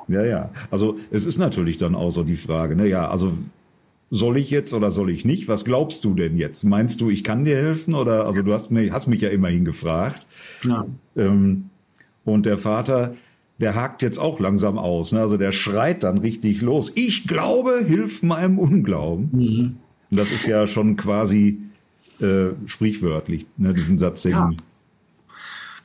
Ja, 0.08 0.24
ja. 0.24 0.50
Also 0.70 0.98
es 1.10 1.26
ist 1.26 1.38
natürlich 1.38 1.78
dann 1.78 1.94
auch 1.94 2.10
so 2.10 2.22
die 2.22 2.36
Frage, 2.36 2.76
ne, 2.76 2.86
ja, 2.88 3.08
also 3.08 3.32
soll 4.10 4.36
ich 4.36 4.50
jetzt 4.50 4.72
oder 4.72 4.90
soll 4.90 5.10
ich 5.10 5.24
nicht? 5.24 5.48
Was 5.48 5.64
glaubst 5.64 6.04
du 6.04 6.14
denn 6.14 6.36
jetzt? 6.36 6.64
Meinst 6.64 7.00
du, 7.00 7.10
ich 7.10 7.24
kann 7.24 7.44
dir 7.44 7.56
helfen? 7.56 7.94
Oder 7.94 8.26
also 8.26 8.42
du 8.42 8.52
hast 8.52 8.70
mich, 8.70 8.92
hast 8.92 9.06
mich 9.06 9.20
ja 9.20 9.30
immerhin 9.30 9.64
gefragt. 9.64 10.26
Ja. 10.64 10.86
Ähm, 11.16 11.70
und 12.24 12.46
der 12.46 12.58
Vater, 12.58 13.16
der 13.58 13.74
hakt 13.74 14.02
jetzt 14.02 14.18
auch 14.18 14.38
langsam 14.38 14.78
aus. 14.78 15.12
Ne? 15.12 15.20
Also 15.20 15.36
der 15.36 15.52
schreit 15.52 16.04
dann 16.04 16.18
richtig 16.18 16.60
los. 16.62 16.92
Ich 16.94 17.26
glaube, 17.26 17.84
hilf 17.86 18.22
meinem 18.22 18.58
Unglauben. 18.58 19.30
Mhm. 19.32 19.76
Das 20.10 20.30
ist 20.30 20.46
ja 20.46 20.66
schon 20.66 20.96
quasi 20.96 21.58
äh, 22.20 22.50
sprichwörtlich, 22.66 23.46
ne, 23.56 23.74
diesen 23.74 23.98
Satz 23.98 24.22
singen. 24.22 24.52
Ja. 24.52 24.64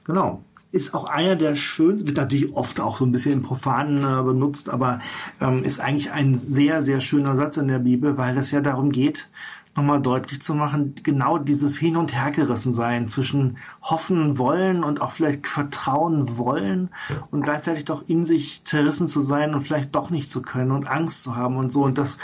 Genau 0.03 0.43
ist 0.71 0.93
auch 0.93 1.05
einer 1.05 1.35
der 1.35 1.55
schönsten, 1.55 2.07
wird 2.07 2.17
natürlich 2.17 2.53
oft 2.55 2.79
auch 2.79 2.97
so 2.97 3.05
ein 3.05 3.11
bisschen 3.11 3.33
im 3.33 3.41
Profanen 3.41 3.97
äh, 3.97 4.23
benutzt, 4.23 4.69
aber 4.69 4.99
ähm, 5.39 5.63
ist 5.63 5.79
eigentlich 5.79 6.11
ein 6.11 6.33
sehr, 6.33 6.81
sehr 6.81 7.01
schöner 7.01 7.35
Satz 7.35 7.57
in 7.57 7.67
der 7.67 7.79
Bibel, 7.79 8.17
weil 8.17 8.37
es 8.37 8.51
ja 8.51 8.61
darum 8.61 8.91
geht, 8.91 9.29
nochmal 9.75 10.01
deutlich 10.01 10.41
zu 10.41 10.53
machen, 10.53 10.95
genau 11.03 11.37
dieses 11.37 11.77
Hin- 11.77 11.97
und 11.97 12.13
Hergerissen 12.13 12.73
sein 12.73 13.07
zwischen 13.07 13.57
hoffen 13.81 14.37
wollen 14.37 14.83
und 14.83 15.01
auch 15.01 15.11
vielleicht 15.11 15.47
vertrauen 15.47 16.37
wollen 16.37 16.89
und 17.31 17.41
gleichzeitig 17.43 17.85
doch 17.85 18.03
in 18.07 18.25
sich 18.25 18.65
zerrissen 18.65 19.07
zu 19.07 19.21
sein 19.21 19.53
und 19.53 19.61
vielleicht 19.61 19.95
doch 19.95 20.09
nicht 20.09 20.29
zu 20.29 20.41
können 20.41 20.71
und 20.71 20.87
Angst 20.87 21.23
zu 21.23 21.35
haben 21.35 21.55
und 21.55 21.71
so. 21.71 21.83
Und 21.83 21.97
das 21.97 22.17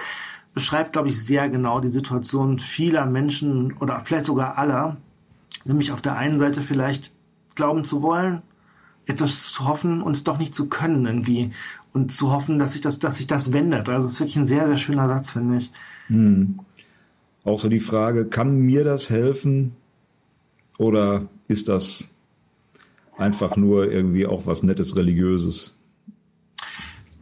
beschreibt, 0.54 0.94
glaube 0.94 1.10
ich, 1.10 1.24
sehr 1.24 1.50
genau 1.50 1.80
die 1.80 1.88
Situation 1.88 2.60
vieler 2.60 3.06
Menschen 3.06 3.74
oder 3.74 4.02
vielleicht 4.02 4.26
sogar 4.26 4.58
aller. 4.58 4.98
Nämlich 5.64 5.92
auf 5.92 6.02
der 6.02 6.18
einen 6.18 6.40
Seite 6.40 6.62
vielleicht 6.62 7.12
glauben 7.58 7.84
zu 7.84 8.02
wollen, 8.02 8.42
etwas 9.06 9.52
zu 9.52 9.68
hoffen 9.68 10.02
und 10.02 10.16
es 10.16 10.24
doch 10.24 10.38
nicht 10.38 10.56
zu 10.56 10.70
können 10.70 11.06
irgendwie 11.06 11.52
und 11.92 12.12
zu 12.12 12.32
hoffen, 12.32 12.60
dass 12.60 12.74
sich 12.74 12.82
das, 12.82 13.00
dass 13.00 13.18
sich 13.18 13.28
das 13.28 13.52
wendet. 13.52 13.90
Also 13.90 14.06
es 14.06 14.14
ist 14.14 14.20
wirklich 14.22 14.38
ein 14.38 14.46
sehr, 14.46 14.68
sehr 14.68 14.78
schöner 14.78 15.10
Satz, 15.10 15.32
finde 15.32 15.58
ich. 15.58 15.72
Hm. 16.08 16.60
Auch 17.44 17.60
so 17.60 17.68
die 17.68 17.80
Frage, 17.80 18.26
kann 18.26 18.58
mir 18.60 18.84
das 18.84 19.10
helfen 19.10 19.76
oder 20.78 21.28
ist 21.48 21.68
das 21.68 22.10
einfach 23.18 23.56
nur 23.56 23.92
irgendwie 23.92 24.28
auch 24.28 24.46
was 24.46 24.64
Nettes 24.64 24.96
Religiöses? 24.96 25.77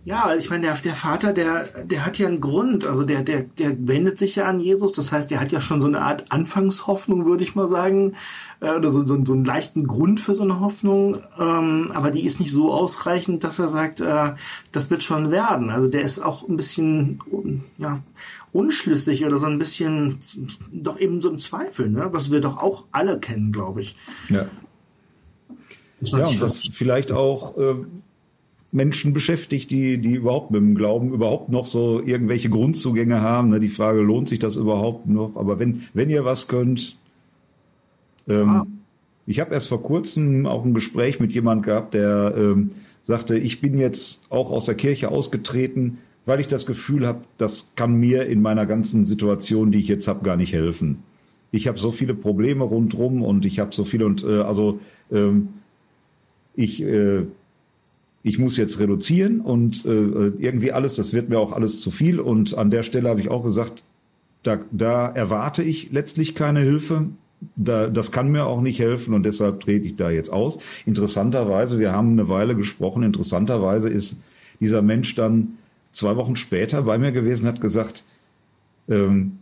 Ja, 0.05 0.25
also 0.25 0.43
ich 0.43 0.51
meine, 0.51 0.67
der, 0.67 0.75
der 0.75 0.93
Vater, 0.93 1.33
der, 1.33 1.63
der 1.83 2.05
hat 2.05 2.19
ja 2.19 2.27
einen 2.27 2.39
Grund. 2.39 2.85
Also 2.85 3.03
der, 3.03 3.23
der, 3.23 3.41
der 3.41 3.75
wendet 3.87 4.19
sich 4.19 4.35
ja 4.35 4.45
an 4.45 4.59
Jesus. 4.59 4.93
Das 4.93 5.11
heißt, 5.11 5.31
der 5.31 5.39
hat 5.39 5.51
ja 5.51 5.59
schon 5.59 5.81
so 5.81 5.87
eine 5.87 6.01
Art 6.01 6.31
Anfangshoffnung, 6.31 7.25
würde 7.25 7.43
ich 7.43 7.55
mal 7.55 7.67
sagen. 7.67 8.13
Äh, 8.61 8.75
oder 8.75 8.91
so, 8.91 9.03
so, 9.03 9.25
so 9.25 9.33
einen 9.33 9.45
leichten 9.45 9.87
Grund 9.87 10.19
für 10.19 10.35
so 10.35 10.43
eine 10.43 10.59
Hoffnung. 10.59 11.23
Ähm, 11.39 11.91
aber 11.91 12.11
die 12.11 12.23
ist 12.23 12.39
nicht 12.39 12.51
so 12.51 12.71
ausreichend, 12.71 13.43
dass 13.43 13.57
er 13.57 13.67
sagt, 13.67 13.99
äh, 13.99 14.33
das 14.71 14.91
wird 14.91 15.01
schon 15.01 15.31
werden. 15.31 15.71
Also 15.71 15.89
der 15.89 16.03
ist 16.03 16.19
auch 16.19 16.47
ein 16.47 16.55
bisschen, 16.55 17.19
ja, 17.79 17.99
unschlüssig 18.53 19.25
oder 19.25 19.39
so 19.39 19.47
ein 19.47 19.57
bisschen, 19.57 20.19
doch 20.71 20.99
eben 20.99 21.19
so 21.19 21.31
ein 21.31 21.39
Zweifel, 21.39 21.89
ne? 21.89 22.09
was 22.11 22.31
wir 22.31 22.41
doch 22.41 22.57
auch 22.57 22.83
alle 22.91 23.19
kennen, 23.19 23.51
glaube 23.51 23.81
ich. 23.81 23.95
Ja. 24.29 24.45
Ja, 26.01 26.27
und 26.27 26.41
das 26.41 26.57
vielleicht 26.57 27.11
auch 27.11 27.57
äh, 27.57 27.75
Menschen 28.75 29.13
beschäftigt, 29.13 29.71
die, 29.71 29.97
die 29.97 30.13
überhaupt 30.13 30.51
mit 30.51 30.61
dem 30.61 30.75
Glauben 30.75 31.13
überhaupt 31.13 31.49
noch 31.49 31.65
so 31.65 32.01
irgendwelche 32.01 32.49
Grundzugänge 32.49 33.21
haben. 33.21 33.49
Ne? 33.49 33.59
Die 33.59 33.69
Frage, 33.69 34.01
lohnt 34.01 34.27
sich 34.27 34.39
das 34.39 34.57
überhaupt 34.57 35.07
noch? 35.07 35.35
Aber 35.35 35.57
wenn, 35.59 35.83
wenn 35.93 36.09
ihr 36.09 36.25
was 36.25 36.47
könnt, 36.47 36.97
ähm, 38.27 38.49
ah. 38.49 38.67
ich 39.25 39.39
habe 39.39 39.53
erst 39.53 39.69
vor 39.69 39.81
kurzem 39.81 40.45
auch 40.45 40.65
ein 40.65 40.73
Gespräch 40.73 41.19
mit 41.19 41.31
jemand 41.31 41.63
gehabt, 41.63 41.93
der 41.93 42.33
ähm, 42.37 42.71
sagte, 43.03 43.37
ich 43.37 43.61
bin 43.61 43.77
jetzt 43.77 44.23
auch 44.29 44.51
aus 44.51 44.65
der 44.65 44.75
Kirche 44.75 45.09
ausgetreten, 45.09 45.99
weil 46.25 46.41
ich 46.41 46.47
das 46.47 46.65
Gefühl 46.65 47.07
habe, 47.07 47.21
das 47.37 47.71
kann 47.75 47.95
mir 47.95 48.25
in 48.25 48.41
meiner 48.41 48.65
ganzen 48.65 49.05
Situation, 49.05 49.71
die 49.71 49.79
ich 49.79 49.87
jetzt 49.87 50.07
habe, 50.07 50.25
gar 50.25 50.35
nicht 50.35 50.53
helfen. 50.53 51.03
Ich 51.51 51.67
habe 51.67 51.77
so 51.77 51.91
viele 51.91 52.13
Probleme 52.13 52.65
rundherum 52.65 53.21
und 53.21 53.45
ich 53.45 53.59
habe 53.59 53.73
so 53.73 53.85
viele 53.85 54.05
und 54.05 54.23
äh, 54.23 54.41
also 54.41 54.79
ähm, 55.11 55.49
ich 56.55 56.83
äh, 56.83 57.21
ich 58.25 58.39
muss 58.39 58.57
jetzt 58.57 58.79
reduzieren 58.79 59.39
und 59.39 59.85
äh, 59.85 59.89
irgendwie 60.39 60.71
alles, 60.71 60.95
das 60.95 61.13
wird 61.13 61.29
mir 61.29 61.37
auch 61.37 61.53
alles 61.53 61.79
zu 61.79 61.91
viel. 61.91 62.19
Und 62.19 62.57
an 62.57 62.71
der 62.71 62.81
Stelle 62.81 63.07
habe 63.07 63.21
ich 63.21 63.29
auch 63.29 63.43
gesagt, 63.43 63.83
da, 64.41 64.61
da 64.71 65.07
erwarte 65.07 65.61
ich 65.61 65.91
letztlich 65.91 66.33
keine 66.33 66.61
Hilfe. 66.61 67.05
Da, 67.55 67.87
das 67.87 68.11
kann 68.11 68.31
mir 68.31 68.47
auch 68.47 68.61
nicht 68.61 68.79
helfen 68.79 69.13
und 69.13 69.23
deshalb 69.27 69.59
trete 69.59 69.85
ich 69.85 69.95
da 69.95 70.09
jetzt 70.09 70.33
aus. 70.33 70.57
Interessanterweise, 70.87 71.77
wir 71.77 71.91
haben 71.91 72.13
eine 72.13 72.27
Weile 72.27 72.55
gesprochen, 72.55 73.03
interessanterweise 73.03 73.89
ist 73.89 74.19
dieser 74.59 74.81
Mensch 74.81 75.13
dann 75.13 75.59
zwei 75.91 76.15
Wochen 76.15 76.35
später 76.35 76.81
bei 76.81 76.97
mir 76.97 77.11
gewesen, 77.11 77.45
hat 77.45 77.61
gesagt, 77.61 78.05
ähm, 78.89 79.37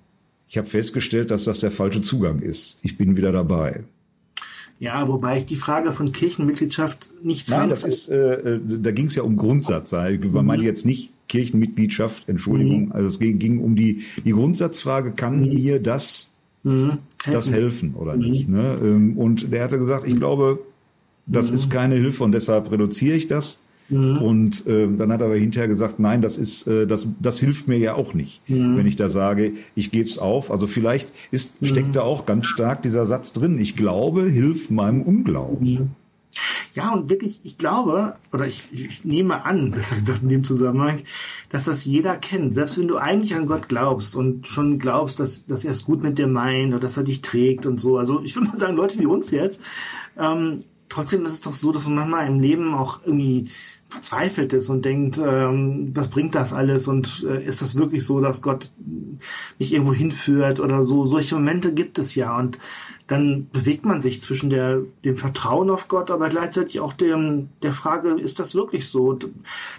ich 0.49 0.57
habe 0.57 0.67
festgestellt, 0.67 1.31
dass 1.31 1.45
das 1.45 1.61
der 1.61 1.71
falsche 1.71 2.01
Zugang 2.01 2.41
ist. 2.41 2.79
Ich 2.83 2.97
bin 2.97 3.15
wieder 3.15 3.31
dabei. 3.31 3.85
Ja, 4.83 5.07
wobei 5.07 5.37
ich 5.37 5.45
die 5.45 5.55
Frage 5.55 5.93
von 5.93 6.11
Kirchenmitgliedschaft 6.11 7.09
nicht 7.23 7.49
Nein, 7.49 7.69
das 7.69 7.85
ist, 7.85 8.09
äh, 8.09 8.55
äh 8.55 8.59
da 8.81 8.91
ging 8.91 9.05
es 9.05 9.15
ja 9.15 9.23
um 9.23 9.37
Grundsatz. 9.37 9.93
Ich 9.93 10.19
mhm. 10.19 10.45
meine 10.45 10.63
jetzt 10.63 10.85
nicht 10.85 11.09
Kirchenmitgliedschaft, 11.29 12.27
Entschuldigung. 12.27 12.87
Mhm. 12.87 12.91
Also 12.91 13.07
es 13.07 13.19
ging, 13.19 13.59
um 13.59 13.77
die, 13.77 14.03
die 14.25 14.31
Grundsatzfrage, 14.31 15.11
kann 15.11 15.39
mhm. 15.39 15.53
mir 15.53 15.79
das, 15.79 16.33
mhm. 16.63 16.97
helfen. 17.23 17.31
das 17.31 17.51
helfen 17.53 17.93
oder 17.95 18.17
mhm. 18.17 18.29
nicht? 18.29 18.49
Ne? 18.49 18.77
Ähm, 18.83 19.17
und 19.17 19.53
der 19.53 19.63
hatte 19.63 19.79
gesagt, 19.79 20.05
ich 20.05 20.17
glaube, 20.17 20.59
das 21.27 21.49
ist 21.49 21.69
keine 21.69 21.95
Hilfe 21.95 22.25
und 22.25 22.33
deshalb 22.33 22.69
reduziere 22.69 23.15
ich 23.15 23.29
das. 23.29 23.62
Mhm. 23.89 24.17
Und 24.17 24.67
äh, 24.67 24.87
dann 24.97 25.11
hat 25.11 25.21
er 25.21 25.27
aber 25.27 25.35
hinterher 25.35 25.67
gesagt, 25.67 25.99
nein, 25.99 26.21
das 26.21 26.37
ist, 26.37 26.67
äh, 26.67 26.87
das, 26.87 27.07
das 27.19 27.39
hilft 27.39 27.67
mir 27.67 27.77
ja 27.77 27.95
auch 27.95 28.13
nicht, 28.13 28.41
mhm. 28.49 28.77
wenn 28.77 28.87
ich 28.87 28.95
da 28.95 29.07
sage, 29.07 29.53
ich 29.75 29.91
gebe 29.91 30.07
es 30.07 30.17
auf. 30.17 30.51
Also 30.51 30.67
vielleicht 30.67 31.11
ist, 31.31 31.61
mhm. 31.61 31.65
steckt 31.67 31.95
da 31.95 32.01
auch 32.01 32.25
ganz 32.25 32.47
stark 32.47 32.81
dieser 32.81 33.05
Satz 33.05 33.33
drin. 33.33 33.59
Ich 33.59 33.75
glaube, 33.75 34.23
hilft 34.23 34.71
meinem 34.71 35.01
Unglauben. 35.01 35.73
Mhm. 35.73 35.89
Ja, 36.73 36.91
und 36.91 37.09
wirklich, 37.09 37.39
ich 37.43 37.59
glaube, 37.59 38.15
oder 38.31 38.47
ich, 38.47 38.67
ich 38.71 39.05
nehme 39.05 39.45
an, 39.45 39.71
besser 39.75 39.95
gesagt 39.95 40.23
in 40.23 40.29
dem 40.29 40.43
Zusammenhang, 40.43 41.01
dass 41.49 41.65
das 41.65 41.85
jeder 41.85 42.17
kennt. 42.17 42.55
Selbst 42.55 42.79
wenn 42.79 42.87
du 42.87 42.97
eigentlich 42.97 43.35
an 43.35 43.45
Gott 43.45 43.69
glaubst 43.69 44.15
und 44.15 44.47
schon 44.47 44.79
glaubst, 44.79 45.19
dass, 45.19 45.45
dass 45.45 45.65
er 45.65 45.71
es 45.71 45.85
gut 45.85 46.01
mit 46.01 46.17
dir 46.17 46.27
meint 46.27 46.73
oder 46.73 46.81
dass 46.81 46.97
er 46.97 47.03
dich 47.03 47.21
trägt 47.21 47.65
und 47.65 47.79
so. 47.79 47.97
Also 47.97 48.21
ich 48.23 48.35
würde 48.35 48.49
mal 48.49 48.57
sagen, 48.57 48.75
Leute 48.75 48.97
wie 48.99 49.05
uns 49.05 49.29
jetzt, 49.29 49.61
ähm, 50.17 50.63
trotzdem 50.89 51.25
ist 51.25 51.33
es 51.33 51.41
doch 51.41 51.53
so, 51.53 51.71
dass 51.71 51.85
man 51.85 51.95
manchmal 51.95 52.27
im 52.27 52.39
Leben 52.39 52.73
auch 52.73 53.01
irgendwie 53.05 53.49
verzweifelt 53.93 54.53
ist 54.53 54.69
und 54.69 54.85
denkt, 54.85 55.19
ähm, 55.23 55.91
was 55.93 56.09
bringt 56.09 56.33
das 56.33 56.51
alles 56.51 56.87
und 56.87 57.25
äh, 57.29 57.45
ist 57.45 57.61
das 57.61 57.75
wirklich 57.75 58.03
so, 58.03 58.19
dass 58.21 58.41
Gott 58.41 58.71
mich 59.59 59.71
irgendwo 59.71 59.93
hinführt 59.93 60.59
oder 60.59 60.81
so. 60.81 61.03
Solche 61.03 61.35
Momente 61.35 61.73
gibt 61.73 61.99
es 61.99 62.15
ja 62.15 62.37
und 62.37 62.57
dann 63.05 63.49
bewegt 63.51 63.85
man 63.85 64.01
sich 64.01 64.19
zwischen 64.21 64.49
der, 64.49 64.81
dem 65.05 65.15
Vertrauen 65.15 65.69
auf 65.69 65.87
Gott, 65.89 66.09
aber 66.09 66.29
gleichzeitig 66.29 66.79
auch 66.79 66.93
dem, 66.93 67.49
der 67.61 67.73
Frage, 67.73 68.19
ist 68.19 68.39
das 68.39 68.55
wirklich 68.55 68.87
so? 68.87 69.13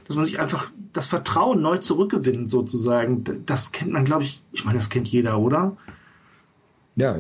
Dass 0.07 0.17
man 0.17 0.27
sich 0.27 0.39
einfach 0.39 0.71
das 0.93 1.09
Vertrauen 1.09 1.61
neu 1.61 1.79
zurückgewinnt 1.79 2.51
sozusagen. 2.51 3.25
Das 3.47 3.73
kennt 3.73 3.91
man, 3.91 4.05
glaube 4.05 4.23
ich, 4.23 4.43
ich 4.53 4.65
meine, 4.65 4.79
das 4.79 4.91
kennt 4.91 5.09
jeder, 5.09 5.41
oder? 5.41 5.77
Ja, 6.95 7.19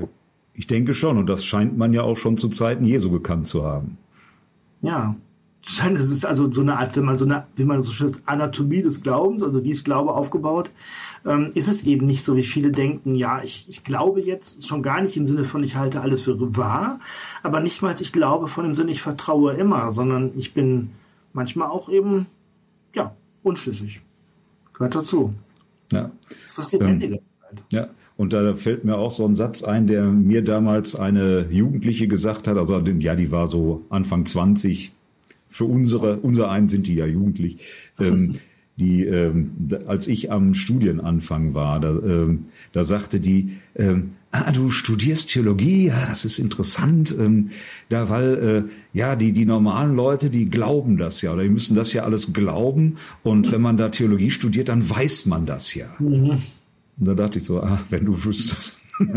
ich 0.54 0.66
denke 0.66 0.94
schon 0.94 1.18
und 1.18 1.26
das 1.26 1.44
scheint 1.44 1.76
man 1.76 1.92
ja 1.92 2.02
auch 2.02 2.16
schon 2.16 2.36
zu 2.36 2.48
Zeiten 2.48 2.84
Jesu 2.84 3.10
gekannt 3.10 3.46
zu 3.46 3.64
haben. 3.64 3.98
Ja, 4.82 5.16
das 5.64 6.10
ist 6.10 6.26
also 6.26 6.52
so 6.52 6.60
eine 6.60 6.76
Art, 6.78 6.94
wenn 6.96 7.04
man 7.04 7.16
so 7.16 7.24
eine, 7.24 7.46
wie 7.56 7.64
man 7.64 7.80
so 7.80 7.90
schön 7.90 8.06
ist, 8.06 8.22
Anatomie 8.26 8.82
des 8.82 9.02
Glaubens, 9.02 9.42
also 9.42 9.64
wie 9.64 9.70
ist 9.70 9.84
Glaube 9.84 10.12
aufgebaut, 10.12 10.70
ähm, 11.24 11.46
ist 11.54 11.68
es 11.68 11.84
eben 11.84 12.06
nicht 12.06 12.24
so, 12.24 12.36
wie 12.36 12.44
viele 12.44 12.70
denken, 12.70 13.14
ja, 13.14 13.42
ich, 13.42 13.66
ich 13.68 13.82
glaube 13.82 14.20
jetzt 14.20 14.68
schon 14.68 14.82
gar 14.82 15.00
nicht 15.00 15.16
im 15.16 15.26
Sinne 15.26 15.44
von, 15.44 15.64
ich 15.64 15.76
halte 15.76 16.02
alles 16.02 16.22
für 16.22 16.36
wahr, 16.56 17.00
aber 17.42 17.60
nicht 17.60 17.80
mal, 17.80 17.94
ich 17.98 18.12
glaube 18.12 18.48
von 18.48 18.64
dem 18.64 18.74
Sinne, 18.74 18.90
ich 18.90 19.00
vertraue 19.00 19.54
immer, 19.54 19.90
sondern 19.90 20.32
ich 20.36 20.52
bin 20.52 20.90
manchmal 21.32 21.68
auch 21.68 21.88
eben, 21.88 22.26
ja, 22.94 23.14
unschlüssig. 23.42 24.02
Gehört 24.74 24.94
dazu. 24.94 25.32
Ja. 25.92 26.10
Das 26.28 26.38
ist 26.46 26.58
was 26.58 26.72
Lebendiges. 26.72 27.24
Ähm, 27.24 27.33
ja. 27.72 27.88
Und 28.16 28.32
da 28.32 28.54
fällt 28.54 28.84
mir 28.84 28.96
auch 28.96 29.10
so 29.10 29.26
ein 29.26 29.34
Satz 29.34 29.64
ein, 29.64 29.86
der 29.86 30.04
mir 30.04 30.42
damals 30.42 30.94
eine 30.94 31.46
Jugendliche 31.50 32.06
gesagt 32.06 32.46
hat, 32.46 32.56
also 32.56 32.78
ja, 32.78 33.16
die 33.16 33.30
war 33.32 33.48
so 33.48 33.84
Anfang 33.90 34.24
20, 34.24 34.92
für 35.48 35.64
unsere, 35.64 36.18
unser 36.18 36.50
einen 36.50 36.68
sind 36.68 36.86
die 36.86 36.94
ja 36.94 37.06
jugendlich, 37.06 37.58
ähm, 38.00 38.36
die, 38.76 39.04
ähm, 39.04 39.52
als 39.86 40.08
ich 40.08 40.32
am 40.32 40.54
Studienanfang 40.54 41.54
war, 41.54 41.78
da, 41.78 41.90
ähm, 41.90 42.46
da 42.72 42.82
sagte 42.82 43.20
die, 43.20 43.58
ähm, 43.76 44.12
ah, 44.32 44.50
du 44.50 44.70
studierst 44.70 45.30
Theologie, 45.30 45.86
ja, 45.86 46.06
das 46.06 46.24
ist 46.24 46.40
interessant, 46.40 47.14
ähm, 47.16 47.50
da, 47.88 48.08
weil, 48.08 48.34
äh, 48.34 48.98
ja, 48.98 49.14
die, 49.14 49.30
die 49.30 49.44
normalen 49.44 49.94
Leute, 49.94 50.28
die 50.28 50.50
glauben 50.50 50.96
das 50.96 51.22
ja, 51.22 51.32
oder 51.32 51.44
die 51.44 51.50
müssen 51.50 51.76
das 51.76 51.92
ja 51.92 52.02
alles 52.02 52.32
glauben, 52.32 52.96
und 53.22 53.52
wenn 53.52 53.60
man 53.60 53.76
da 53.76 53.90
Theologie 53.90 54.32
studiert, 54.32 54.68
dann 54.68 54.88
weiß 54.88 55.26
man 55.26 55.46
das 55.46 55.74
ja. 55.74 55.86
Mhm. 56.00 56.38
Und 56.98 57.06
da 57.06 57.14
dachte 57.14 57.38
ich 57.38 57.44
so, 57.44 57.60
ah, 57.60 57.80
wenn 57.90 58.04
du 58.04 58.24
wüsstest. 58.24 58.82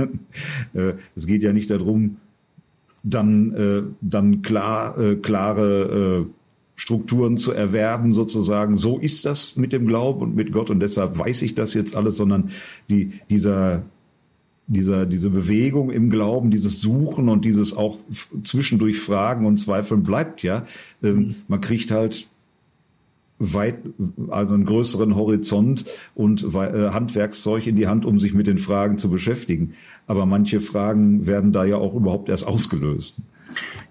Äh, 0.74 0.94
es 1.16 1.28
geht 1.28 1.44
ja 1.44 1.54
nicht 1.54 1.70
darum, 1.70 2.18
dann, 3.04 3.54
äh, 3.54 3.84
dann 4.02 4.42
klar, 4.42 4.98
äh, 4.98 5.16
klare 5.18 6.26
Strukturen 6.76 7.38
zu 7.38 7.52
erwerben, 7.52 8.14
sozusagen, 8.14 8.76
so 8.76 9.00
ist 9.00 9.26
das 9.26 9.56
mit 9.56 9.74
dem 9.74 9.88
Glauben 9.88 10.22
und 10.22 10.36
mit 10.36 10.52
Gott 10.52 10.70
und 10.70 10.80
deshalb 10.80 11.18
weiß 11.18 11.42
ich 11.42 11.56
das 11.56 11.74
jetzt 11.74 11.96
alles, 11.96 12.18
sondern 12.18 12.52
die, 12.88 13.14
dieser, 13.32 13.84
dieser, 14.68 15.08
diese 15.08 15.32
Bewegung 15.32 15.90
im 15.90 16.12
Glauben, 16.12 16.52
dieses 16.52 16.80
Suchen 16.80 17.30
und 17.30 17.46
dieses 17.46 17.76
auch 17.76 17.98
zwischendurch 18.44 19.00
Fragen 19.00 19.48
und 19.48 19.58
Zweifeln 19.58 20.04
bleibt 20.04 20.44
ja. 20.44 20.68
Ähm, 21.02 21.36
man 21.48 21.62
kriegt 21.62 21.90
halt 21.90 22.28
weit, 23.40 23.80
also 24.30 24.54
einen 24.54 24.66
größeren 24.66 25.16
Horizont 25.16 25.86
und 26.16 26.44
äh, 26.44 26.90
Handwerkszeug 26.90 27.68
in 27.68 27.76
die 27.76 27.88
Hand, 27.88 28.06
um 28.06 28.20
sich 28.20 28.34
mit 28.34 28.48
den 28.48 28.58
Fragen 28.58 28.98
zu 28.98 29.10
beschäftigen. 29.10 29.74
Aber 30.08 30.26
manche 30.26 30.62
Fragen 30.62 31.28
werden 31.28 31.52
da 31.52 31.66
ja 31.66 31.78
auch 31.78 31.94
überhaupt 31.94 32.30
erst 32.30 32.48
ausgelöst. 32.48 33.22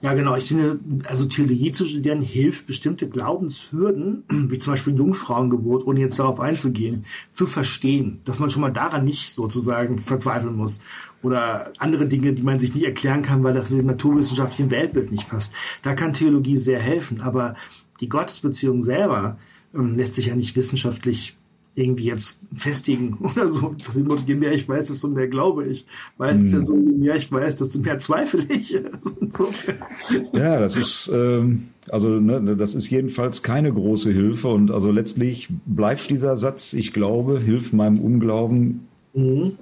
Ja, 0.00 0.14
genau. 0.14 0.36
Ich 0.36 0.48
finde, 0.48 0.78
also 1.06 1.24
Theologie 1.24 1.72
zu 1.72 1.84
studieren 1.86 2.20
hilft, 2.20 2.66
bestimmte 2.66 3.08
Glaubenshürden, 3.08 4.24
wie 4.50 4.58
zum 4.58 4.72
Beispiel 4.72 4.96
Jungfrauengebot, 4.96 5.86
ohne 5.86 6.00
jetzt 6.00 6.18
darauf 6.18 6.40
einzugehen, 6.40 7.04
zu 7.32 7.46
verstehen. 7.46 8.20
Dass 8.24 8.38
man 8.38 8.50
schon 8.50 8.62
mal 8.62 8.72
daran 8.72 9.04
nicht 9.04 9.34
sozusagen 9.34 9.98
verzweifeln 9.98 10.56
muss. 10.56 10.80
Oder 11.22 11.72
andere 11.78 12.06
Dinge, 12.06 12.32
die 12.32 12.42
man 12.42 12.58
sich 12.58 12.74
nicht 12.74 12.84
erklären 12.84 13.22
kann, 13.22 13.42
weil 13.42 13.54
das 13.54 13.70
mit 13.70 13.80
dem 13.80 13.86
naturwissenschaftlichen 13.86 14.70
Weltbild 14.70 15.10
nicht 15.10 15.28
passt. 15.28 15.52
Da 15.82 15.94
kann 15.94 16.12
Theologie 16.12 16.56
sehr 16.56 16.78
helfen. 16.78 17.20
Aber 17.20 17.56
die 18.00 18.08
Gottesbeziehung 18.08 18.82
selber 18.82 19.38
ähm, 19.74 19.96
lässt 19.96 20.14
sich 20.14 20.26
ja 20.26 20.36
nicht 20.36 20.56
wissenschaftlich 20.56 21.36
irgendwie 21.76 22.04
jetzt 22.04 22.40
festigen 22.54 23.18
oder 23.20 23.46
so. 23.48 23.76
Je 24.26 24.34
mehr 24.34 24.52
ich 24.52 24.68
weiß, 24.68 24.86
desto 24.86 25.08
mehr 25.08 25.28
glaube 25.28 25.66
ich. 25.66 25.86
Weiß 26.16 26.40
es 26.40 26.52
ja 26.52 26.62
so, 26.62 26.74
je 26.74 26.92
mehr 26.92 27.14
ich 27.14 27.30
weiß, 27.30 27.56
desto 27.56 27.78
mehr 27.80 27.98
zweifle 27.98 28.42
ich. 28.48 28.70
ja, 30.32 30.58
das 30.58 30.74
ist, 30.74 31.12
ähm, 31.14 31.68
also 31.88 32.08
ne, 32.08 32.56
das 32.56 32.74
ist 32.74 32.90
jedenfalls 32.90 33.42
keine 33.42 33.72
große 33.72 34.10
Hilfe 34.10 34.48
und 34.48 34.70
also 34.70 34.90
letztlich 34.90 35.48
bleibt 35.66 36.08
dieser 36.10 36.36
Satz, 36.36 36.72
ich 36.72 36.92
glaube, 36.92 37.38
hilft 37.40 37.74
meinem 37.74 37.98
Unglauben 37.98 38.88
mhm. 39.12 39.52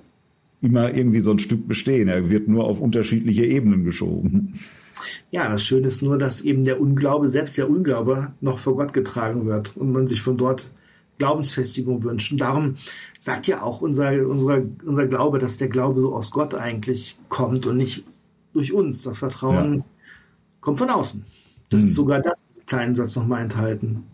immer 0.63 0.95
irgendwie 0.95 1.21
so 1.21 1.33
ein 1.33 1.41
Stück 1.41 1.67
bestehen. 1.67 2.07
Er 2.07 2.31
wird 2.31 2.47
nur 2.47 2.65
auf 2.65 2.81
unterschiedliche 2.81 3.45
Ebenen 3.45 3.85
geschoben. 3.85 4.61
Ja, 5.31 5.49
das 5.49 5.65
Schöne 5.65 5.89
ist 5.89 6.03
nur, 6.03 6.19
dass 6.19 6.41
eben 6.41 6.65
der 6.65 6.81
Unglaube, 6.81 7.29
selbst 7.29 7.57
der 7.57 7.69
Unglaube, 7.69 8.33
noch 8.41 8.59
vor 8.59 8.77
Gott 8.77 8.93
getragen 8.93 9.47
wird 9.47 9.77
und 9.77 9.93
man 9.93 10.07
sich 10.07 10.23
von 10.23 10.37
dort 10.37 10.71
Glaubensfestigung 11.19 12.03
wünschen. 12.03 12.39
Darum 12.39 12.77
sagt 13.19 13.47
ja 13.47 13.63
auch 13.63 13.81
unser, 13.81 14.27
unser, 14.27 14.63
unser 14.85 15.07
Glaube, 15.07 15.39
dass 15.39 15.59
der 15.59 15.69
Glaube 15.69 16.01
so 16.01 16.15
aus 16.15 16.31
Gott 16.31 16.55
eigentlich 16.55 17.17
kommt 17.29 17.67
und 17.67 17.77
nicht 17.77 18.05
durch 18.53 18.73
uns. 18.73 19.03
Das 19.03 19.19
Vertrauen 19.19 19.79
ja. 19.79 19.85
kommt 20.61 20.79
von 20.79 20.91
außen. 20.91 21.25
Das 21.69 21.81
hm. 21.81 21.89
ist 21.89 21.95
sogar 21.95 22.21
das 22.21 22.35
kleinen 22.67 22.95
Satz 22.95 23.15
nochmal 23.15 23.43
enthalten. 23.43 24.05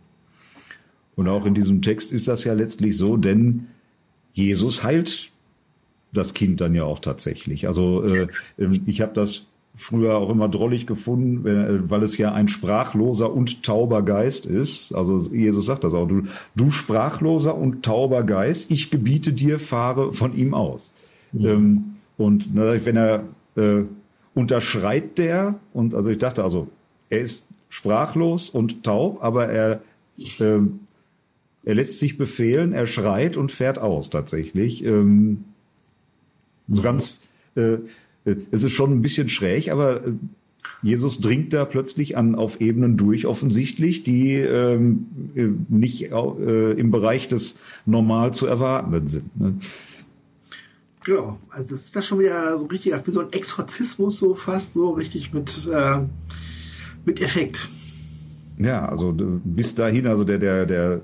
Und 1.16 1.28
auch 1.28 1.44
in 1.44 1.54
diesem 1.54 1.82
Text 1.82 2.12
ist 2.12 2.28
das 2.28 2.44
ja 2.44 2.52
letztlich 2.52 2.96
so, 2.96 3.16
denn 3.16 3.66
Jesus 4.32 4.82
heilt 4.82 5.30
das 6.12 6.34
Kind 6.34 6.60
dann 6.60 6.74
ja 6.74 6.84
auch 6.84 6.98
tatsächlich. 6.98 7.66
Also 7.66 8.04
äh, 8.04 8.28
ähm, 8.58 8.80
ich 8.86 9.00
habe 9.00 9.12
das 9.14 9.46
früher 9.76 10.16
auch 10.16 10.30
immer 10.30 10.48
drollig 10.48 10.86
gefunden, 10.86 11.88
weil 11.88 12.02
es 12.02 12.18
ja 12.18 12.32
ein 12.32 12.48
sprachloser 12.48 13.32
und 13.32 13.62
tauber 13.62 14.02
Geist 14.02 14.46
ist. 14.46 14.92
Also 14.94 15.18
Jesus 15.32 15.66
sagt 15.66 15.84
das 15.84 15.94
auch, 15.94 16.06
du, 16.06 16.24
du 16.54 16.70
sprachloser 16.70 17.56
und 17.56 17.84
tauber 17.84 18.24
Geist, 18.24 18.70
ich 18.70 18.90
gebiete 18.90 19.32
dir, 19.32 19.58
fahre 19.58 20.12
von 20.12 20.34
ihm 20.34 20.54
aus. 20.54 20.92
Ja. 21.32 21.52
Ähm, 21.52 21.96
und 22.18 22.54
wenn 22.54 22.96
er 22.96 23.24
äh, 23.56 23.84
unterschreit 24.34 25.16
der, 25.16 25.58
und 25.72 25.94
also 25.94 26.10
ich 26.10 26.18
dachte 26.18 26.44
also, 26.44 26.68
er 27.08 27.20
ist 27.20 27.48
sprachlos 27.68 28.50
und 28.50 28.84
taub, 28.84 29.22
aber 29.22 29.48
er, 29.48 29.82
äh, 30.40 30.58
er 31.64 31.74
lässt 31.74 31.98
sich 31.98 32.18
befehlen, 32.18 32.72
er 32.72 32.86
schreit 32.86 33.36
und 33.36 33.52
fährt 33.52 33.78
aus 33.78 34.10
tatsächlich. 34.10 34.84
Ähm, 34.84 35.44
so 36.68 36.82
ganz 36.82 37.18
äh, 37.56 37.60
äh, 37.60 37.78
es 38.24 38.62
ist 38.62 38.72
schon 38.72 38.92
ein 38.92 39.02
bisschen 39.02 39.28
schräg, 39.28 39.70
aber 39.70 40.06
äh, 40.06 40.12
Jesus 40.82 41.20
dringt 41.20 41.52
da 41.52 41.64
plötzlich 41.64 42.16
an 42.16 42.34
auf 42.34 42.60
Ebenen 42.60 42.96
durch, 42.96 43.26
offensichtlich, 43.26 44.02
die 44.02 44.34
ähm, 44.34 45.06
äh, 45.34 45.48
nicht 45.68 46.10
äh, 46.10 46.72
im 46.72 46.90
Bereich 46.90 47.28
des 47.28 47.60
normal 47.86 48.32
zu 48.32 48.46
erwartenden 48.46 49.06
sind. 49.06 49.40
Ne? 49.40 49.54
Genau, 51.04 51.38
also 51.50 51.70
das 51.70 51.86
ist 51.86 51.96
das 51.96 52.06
schon 52.06 52.18
wieder 52.18 52.56
so 52.56 52.66
richtig, 52.66 52.94
wie 53.04 53.10
so 53.10 53.20
ein 53.20 53.32
Exorzismus, 53.32 54.18
so 54.18 54.34
fast 54.34 54.74
so 54.74 54.90
richtig 54.90 55.32
mit, 55.32 55.68
äh, 55.72 56.00
mit 57.06 57.22
Effekt. 57.22 57.68
Ja, 58.58 58.86
also 58.86 59.14
bis 59.16 59.74
dahin, 59.74 60.06
also 60.06 60.24
der, 60.24 60.38
der, 60.38 60.66
der, 60.66 61.00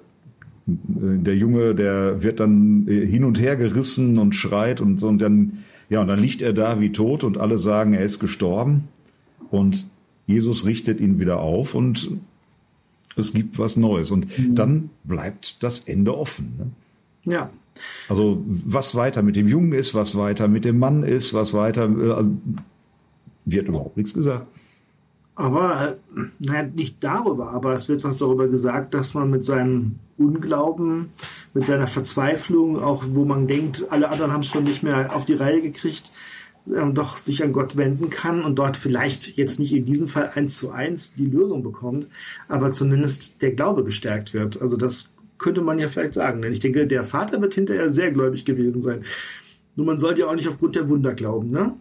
der 0.66 1.36
Junge, 1.36 1.74
der 1.74 2.22
wird 2.22 2.40
dann 2.40 2.86
hin 2.86 3.24
und 3.24 3.40
her 3.40 3.56
gerissen 3.56 4.18
und 4.18 4.34
schreit 4.34 4.82
und 4.82 4.98
so 4.98 5.08
und 5.08 5.18
dann 5.18 5.64
ja, 5.88 6.00
und 6.00 6.08
dann 6.08 6.18
liegt 6.18 6.42
er 6.42 6.52
da 6.52 6.80
wie 6.80 6.92
tot 6.92 7.24
und 7.24 7.38
alle 7.38 7.58
sagen, 7.58 7.94
er 7.94 8.04
ist 8.04 8.18
gestorben. 8.18 8.88
Und 9.50 9.86
Jesus 10.26 10.66
richtet 10.66 11.00
ihn 11.00 11.20
wieder 11.20 11.38
auf 11.38 11.74
und 11.74 12.10
es 13.16 13.32
gibt 13.32 13.58
was 13.58 13.76
Neues. 13.76 14.10
Und 14.10 14.38
mhm. 14.38 14.54
dann 14.54 14.90
bleibt 15.04 15.62
das 15.62 15.80
Ende 15.80 16.16
offen. 16.16 16.54
Ne? 16.58 17.32
Ja. 17.32 17.50
Also 18.08 18.42
was 18.46 18.94
weiter 18.94 19.22
mit 19.22 19.36
dem 19.36 19.48
Jungen 19.48 19.72
ist, 19.72 19.94
was 19.94 20.16
weiter 20.16 20.48
mit 20.48 20.64
dem 20.64 20.78
Mann 20.78 21.02
ist, 21.02 21.34
was 21.34 21.52
weiter, 21.52 21.84
äh, 21.84 22.24
wird 23.44 23.68
überhaupt 23.68 23.96
nichts 23.96 24.14
gesagt. 24.14 24.46
Aber 25.36 25.96
naja, 26.38 26.68
nicht 26.74 26.96
darüber, 27.04 27.50
aber 27.50 27.74
es 27.74 27.88
wird 27.88 28.02
was 28.04 28.18
darüber 28.18 28.48
gesagt, 28.48 28.94
dass 28.94 29.12
man 29.12 29.30
mit 29.30 29.44
seinem 29.44 29.96
Unglauben, 30.16 31.10
mit 31.52 31.66
seiner 31.66 31.86
Verzweiflung, 31.86 32.82
auch 32.82 33.04
wo 33.10 33.26
man 33.26 33.46
denkt, 33.46 33.86
alle 33.90 34.08
anderen 34.08 34.32
haben 34.32 34.40
es 34.40 34.48
schon 34.48 34.64
nicht 34.64 34.82
mehr 34.82 35.14
auf 35.14 35.26
die 35.26 35.34
Reihe 35.34 35.60
gekriegt, 35.60 36.10
ähm, 36.74 36.94
doch 36.94 37.18
sich 37.18 37.44
an 37.44 37.52
Gott 37.52 37.76
wenden 37.76 38.08
kann 38.08 38.42
und 38.42 38.58
dort 38.58 38.78
vielleicht 38.78 39.36
jetzt 39.36 39.60
nicht 39.60 39.74
in 39.74 39.84
diesem 39.84 40.08
Fall 40.08 40.32
eins 40.34 40.56
zu 40.56 40.70
eins 40.70 41.14
die 41.14 41.26
Lösung 41.26 41.62
bekommt, 41.62 42.08
aber 42.48 42.72
zumindest 42.72 43.42
der 43.42 43.52
Glaube 43.52 43.84
gestärkt 43.84 44.32
wird. 44.32 44.62
Also 44.62 44.78
das 44.78 45.14
könnte 45.38 45.60
man 45.60 45.78
ja 45.78 45.88
vielleicht 45.88 46.14
sagen. 46.14 46.42
Denn 46.42 46.52
ich 46.52 46.60
denke, 46.60 46.86
der 46.86 47.04
Vater 47.04 47.40
wird 47.40 47.54
hinterher 47.54 47.90
sehr 47.90 48.10
gläubig 48.10 48.44
gewesen 48.44 48.80
sein. 48.80 49.04
Nur 49.76 49.86
man 49.86 49.98
sollte 49.98 50.20
ja 50.20 50.28
auch 50.28 50.34
nicht 50.34 50.48
aufgrund 50.48 50.74
der 50.74 50.88
Wunder 50.88 51.14
glauben, 51.14 51.50
ne? 51.50 51.74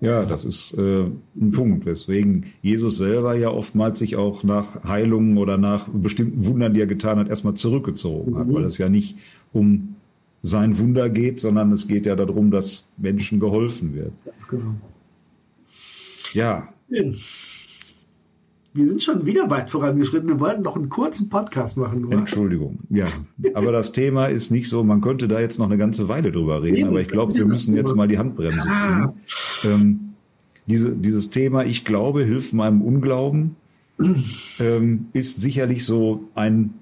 Ja, 0.00 0.24
das 0.24 0.44
ist 0.44 0.76
äh, 0.76 1.04
ein 1.04 1.52
Punkt, 1.52 1.86
weswegen 1.86 2.46
Jesus 2.62 2.98
selber 2.98 3.36
ja 3.36 3.48
oftmals 3.48 3.98
sich 3.98 4.16
auch 4.16 4.42
nach 4.42 4.84
Heilungen 4.84 5.38
oder 5.38 5.56
nach 5.56 5.88
bestimmten 5.88 6.44
Wundern, 6.46 6.74
die 6.74 6.80
er 6.80 6.86
getan 6.86 7.18
hat, 7.18 7.28
erstmal 7.28 7.54
zurückgezogen 7.54 8.32
mhm. 8.32 8.38
hat, 8.38 8.52
weil 8.52 8.64
es 8.64 8.76
ja 8.78 8.88
nicht 8.88 9.16
um 9.52 9.96
sein 10.42 10.78
Wunder 10.78 11.08
geht, 11.08 11.40
sondern 11.40 11.72
es 11.72 11.88
geht 11.88 12.04
ja 12.04 12.16
darum, 12.16 12.50
dass 12.50 12.90
Menschen 12.98 13.40
geholfen 13.40 13.94
wird. 13.94 14.12
Genau. 14.50 14.74
Ja. 16.34 16.68
Wir 18.74 18.88
sind 18.88 19.02
schon 19.02 19.24
wieder 19.24 19.48
weit 19.48 19.70
vorangeschritten. 19.70 20.28
Wir 20.28 20.40
wollten 20.40 20.62
noch 20.62 20.76
einen 20.76 20.88
kurzen 20.90 21.30
Podcast 21.30 21.76
machen. 21.76 22.04
Oder? 22.04 22.18
Entschuldigung, 22.18 22.80
ja. 22.90 23.06
Aber 23.54 23.72
das 23.72 23.92
Thema 23.92 24.26
ist 24.26 24.50
nicht 24.50 24.68
so, 24.68 24.84
man 24.84 25.00
könnte 25.00 25.28
da 25.28 25.40
jetzt 25.40 25.58
noch 25.58 25.66
eine 25.66 25.78
ganze 25.78 26.08
Weile 26.08 26.32
drüber 26.32 26.62
reden, 26.62 26.76
Eben, 26.76 26.88
aber 26.88 27.00
ich 27.00 27.08
glaube, 27.08 27.32
wir 27.32 27.46
müssen 27.46 27.74
jetzt 27.76 27.94
mal 27.94 28.08
die 28.08 28.18
Handbremse 28.18 28.60
ziehen. 28.60 29.10
Ähm, 29.64 30.14
diese, 30.66 30.92
dieses 30.92 31.30
Thema, 31.30 31.64
ich 31.64 31.84
glaube, 31.84 32.24
hilft 32.24 32.52
meinem 32.52 32.80
Unglauben, 32.80 33.56
ähm, 34.60 35.06
ist 35.12 35.40
sicherlich 35.40 35.84
so 35.84 36.24
ein 36.34 36.74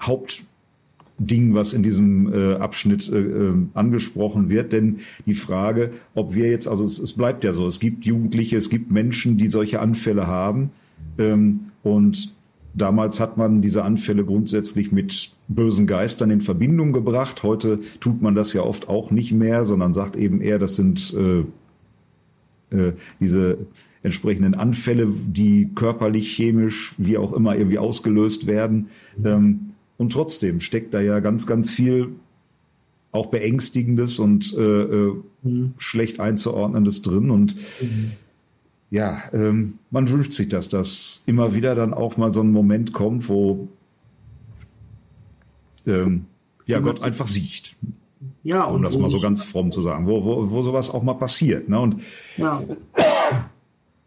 Hauptding, 0.00 1.54
was 1.54 1.72
in 1.72 1.82
diesem 1.82 2.32
äh, 2.32 2.54
Abschnitt 2.56 3.08
äh, 3.08 3.18
äh, 3.18 3.54
angesprochen 3.74 4.48
wird. 4.50 4.72
Denn 4.72 5.00
die 5.24 5.34
Frage, 5.34 5.92
ob 6.14 6.34
wir 6.34 6.50
jetzt, 6.50 6.68
also 6.68 6.84
es, 6.84 6.98
es, 6.98 7.12
bleibt 7.12 7.44
ja 7.44 7.52
so, 7.52 7.66
es 7.66 7.80
gibt 7.80 8.04
Jugendliche, 8.04 8.56
es 8.56 8.70
gibt 8.70 8.90
Menschen, 8.90 9.38
die 9.38 9.46
solche 9.46 9.80
Anfälle 9.80 10.26
haben. 10.26 10.70
Ähm, 11.16 11.60
und 11.82 12.34
damals 12.74 13.20
hat 13.20 13.36
man 13.36 13.62
diese 13.62 13.84
Anfälle 13.84 14.24
grundsätzlich 14.24 14.92
mit 14.92 15.32
bösen 15.48 15.86
Geistern 15.86 16.30
in 16.30 16.40
Verbindung 16.40 16.92
gebracht. 16.92 17.42
Heute 17.42 17.80
tut 18.00 18.20
man 18.20 18.34
das 18.34 18.52
ja 18.52 18.62
oft 18.62 18.88
auch 18.88 19.10
nicht 19.10 19.32
mehr, 19.32 19.64
sondern 19.64 19.94
sagt 19.94 20.16
eben 20.16 20.40
eher, 20.40 20.58
das 20.58 20.76
sind 20.76 21.14
äh, 21.14 21.44
äh, 22.70 22.92
diese 23.20 23.58
entsprechenden 24.02 24.54
Anfälle, 24.54 25.12
die 25.26 25.70
körperlich, 25.74 26.30
chemisch, 26.34 26.94
wie 26.98 27.18
auch 27.18 27.32
immer 27.32 27.56
irgendwie 27.56 27.78
ausgelöst 27.78 28.46
werden. 28.46 28.88
Ähm, 29.24 29.70
und 29.96 30.12
trotzdem 30.12 30.60
steckt 30.60 30.94
da 30.94 31.00
ja 31.00 31.20
ganz, 31.20 31.46
ganz 31.46 31.70
viel 31.70 32.10
auch 33.10 33.26
Beängstigendes 33.26 34.18
und 34.18 34.54
äh, 34.56 34.60
äh, 34.62 35.14
mhm. 35.42 35.74
schlecht 35.78 36.20
einzuordnendes 36.20 37.02
drin. 37.02 37.30
Und 37.30 37.56
mhm. 37.80 38.12
ja, 38.90 39.22
ähm, 39.32 39.74
man 39.90 40.08
wünscht 40.08 40.32
sich 40.32 40.48
das, 40.48 40.68
dass 40.68 41.22
immer 41.26 41.54
wieder 41.54 41.74
dann 41.74 41.94
auch 41.94 42.16
mal 42.16 42.32
so 42.32 42.42
ein 42.42 42.52
Moment 42.52 42.92
kommt, 42.92 43.28
wo 43.28 43.68
ähm, 45.86 46.26
ja, 46.66 46.80
Gott 46.80 47.02
einfach 47.02 47.26
sieht. 47.26 47.74
Ja, 48.42 48.64
um 48.64 48.82
das 48.82 48.96
mal 48.96 49.10
so 49.10 49.20
ganz 49.20 49.42
fromm 49.42 49.72
zu 49.72 49.82
sagen, 49.82 50.06
wo, 50.06 50.24
wo, 50.24 50.50
wo 50.50 50.62
sowas 50.62 50.90
auch 50.90 51.02
mal 51.02 51.14
passiert. 51.14 51.68
Ne? 51.68 51.78
Und 51.80 52.02
ja. 52.36 52.62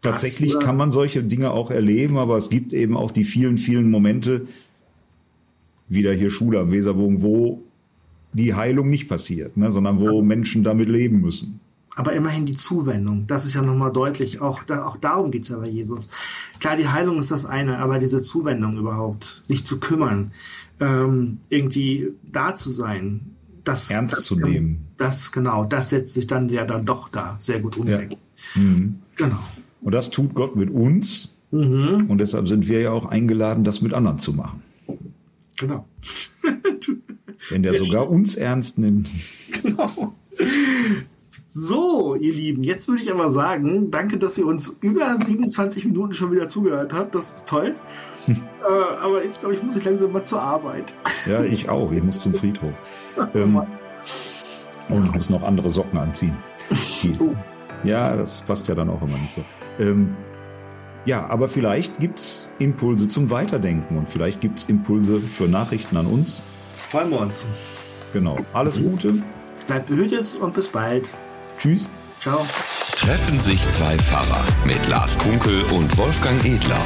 tatsächlich 0.00 0.58
kann 0.58 0.76
man 0.76 0.90
solche 0.90 1.22
Dinge 1.22 1.50
auch 1.50 1.70
erleben, 1.70 2.16
aber 2.18 2.36
es 2.36 2.48
gibt 2.48 2.72
eben 2.72 2.96
auch 2.96 3.10
die 3.10 3.24
vielen, 3.24 3.58
vielen 3.58 3.90
Momente, 3.90 4.46
wieder 5.88 6.12
hier 6.12 6.30
Schule 6.30 6.60
am 6.60 6.72
Weserbogen, 6.72 7.22
wo 7.22 7.62
die 8.32 8.54
Heilung 8.54 8.88
nicht 8.88 9.08
passiert, 9.08 9.56
ne? 9.56 9.70
sondern 9.70 10.00
wo 10.00 10.18
ja. 10.18 10.22
Menschen 10.22 10.64
damit 10.64 10.88
leben 10.88 11.20
müssen. 11.20 11.60
Aber 11.94 12.14
immerhin 12.14 12.46
die 12.46 12.56
Zuwendung, 12.56 13.26
das 13.26 13.44
ist 13.44 13.54
ja 13.54 13.60
nochmal 13.60 13.92
deutlich. 13.92 14.40
Auch, 14.40 14.62
da, 14.62 14.86
auch 14.86 14.96
darum 14.96 15.30
geht 15.30 15.42
es 15.42 15.50
ja 15.50 15.58
bei 15.58 15.68
Jesus. 15.68 16.08
Klar, 16.58 16.76
die 16.76 16.88
Heilung 16.88 17.18
ist 17.18 17.30
das 17.30 17.44
eine, 17.44 17.78
aber 17.78 17.98
diese 17.98 18.22
Zuwendung 18.22 18.78
überhaupt, 18.78 19.42
sich 19.44 19.66
zu 19.66 19.78
kümmern, 19.78 20.32
ähm, 20.80 21.38
irgendwie 21.50 22.08
da 22.30 22.54
zu 22.54 22.70
sein, 22.70 23.36
das, 23.64 23.90
ernst 23.90 24.16
das, 24.16 24.24
zu 24.24 24.36
nehmen. 24.36 24.88
Das 24.96 25.32
genau, 25.32 25.64
das 25.64 25.90
setzt 25.90 26.14
sich 26.14 26.26
dann 26.26 26.48
ja 26.48 26.64
dann 26.64 26.84
doch 26.84 27.08
da 27.08 27.36
sehr 27.38 27.60
gut 27.60 27.76
um. 27.76 27.86
Ja. 27.86 28.00
Mhm. 28.54 29.00
Genau. 29.16 29.38
Und 29.80 29.92
das 29.92 30.10
tut 30.10 30.34
Gott 30.34 30.56
mit 30.56 30.70
uns. 30.70 31.36
Mhm. 31.50 32.06
Und 32.08 32.18
deshalb 32.18 32.48
sind 32.48 32.66
wir 32.68 32.80
ja 32.80 32.90
auch 32.92 33.06
eingeladen, 33.06 33.62
das 33.62 33.82
mit 33.82 33.92
anderen 33.92 34.18
zu 34.18 34.32
machen. 34.32 34.62
Genau. 35.58 35.86
Wenn 37.50 37.62
der 37.62 37.72
sehr 37.72 37.84
sogar 37.84 38.06
schön. 38.06 38.14
uns 38.14 38.34
ernst 38.34 38.78
nimmt. 38.78 39.10
Genau. 39.62 40.14
So, 41.54 42.14
ihr 42.14 42.32
Lieben, 42.32 42.62
jetzt 42.62 42.88
würde 42.88 43.02
ich 43.02 43.12
aber 43.12 43.30
sagen, 43.30 43.90
danke, 43.90 44.16
dass 44.16 44.38
ihr 44.38 44.46
uns 44.46 44.78
über 44.80 45.18
27 45.22 45.84
Minuten 45.84 46.14
schon 46.14 46.32
wieder 46.32 46.48
zugehört 46.48 46.94
habt. 46.94 47.14
Das 47.14 47.34
ist 47.34 47.48
toll. 47.48 47.74
äh, 48.26 48.34
aber 49.02 49.22
jetzt, 49.22 49.40
glaube 49.40 49.54
ich, 49.54 49.62
muss 49.62 49.76
ich 49.76 49.84
langsam 49.84 50.12
mal 50.12 50.24
zur 50.24 50.40
Arbeit. 50.40 50.94
ja, 51.26 51.44
ich 51.44 51.68
auch. 51.68 51.92
Ich 51.92 52.02
muss 52.02 52.20
zum 52.22 52.32
Friedhof. 52.32 52.72
Ähm, 53.34 53.62
und 54.88 55.06
ich 55.06 55.12
muss 55.12 55.30
noch 55.30 55.42
andere 55.42 55.70
Socken 55.70 55.98
anziehen. 55.98 56.36
Oh. 57.20 57.30
ja, 57.84 58.16
das 58.16 58.40
passt 58.42 58.68
ja 58.68 58.74
dann 58.74 58.90
auch 58.90 59.00
immer 59.02 59.18
nicht 59.18 59.32
so. 59.32 59.44
Ähm, 59.78 60.16
ja, 61.04 61.26
aber 61.28 61.48
vielleicht 61.48 61.98
gibt 61.98 62.18
es 62.18 62.50
Impulse 62.58 63.08
zum 63.08 63.30
Weiterdenken 63.30 63.96
und 63.96 64.08
vielleicht 64.08 64.40
gibt 64.40 64.60
es 64.60 64.68
Impulse 64.68 65.20
für 65.20 65.44
Nachrichten 65.44 65.96
an 65.96 66.06
uns. 66.06 66.42
Freuen 66.90 67.10
wir 67.10 67.20
uns. 67.20 67.46
Genau. 68.12 68.38
Alles 68.52 68.80
Gute. 68.80 69.14
Bleibt 69.66 69.86
behütet 69.86 70.34
und 70.40 70.54
bis 70.54 70.68
bald. 70.68 71.10
Tschüss. 71.58 71.88
Ciao. 72.20 72.46
Treffen 72.96 73.40
sich 73.40 73.60
zwei 73.70 73.96
Pfarrer 73.98 74.44
mit 74.64 74.88
Lars 74.88 75.18
Kunkel 75.18 75.62
und 75.72 75.96
Wolfgang 75.98 76.44
Edler. 76.44 76.78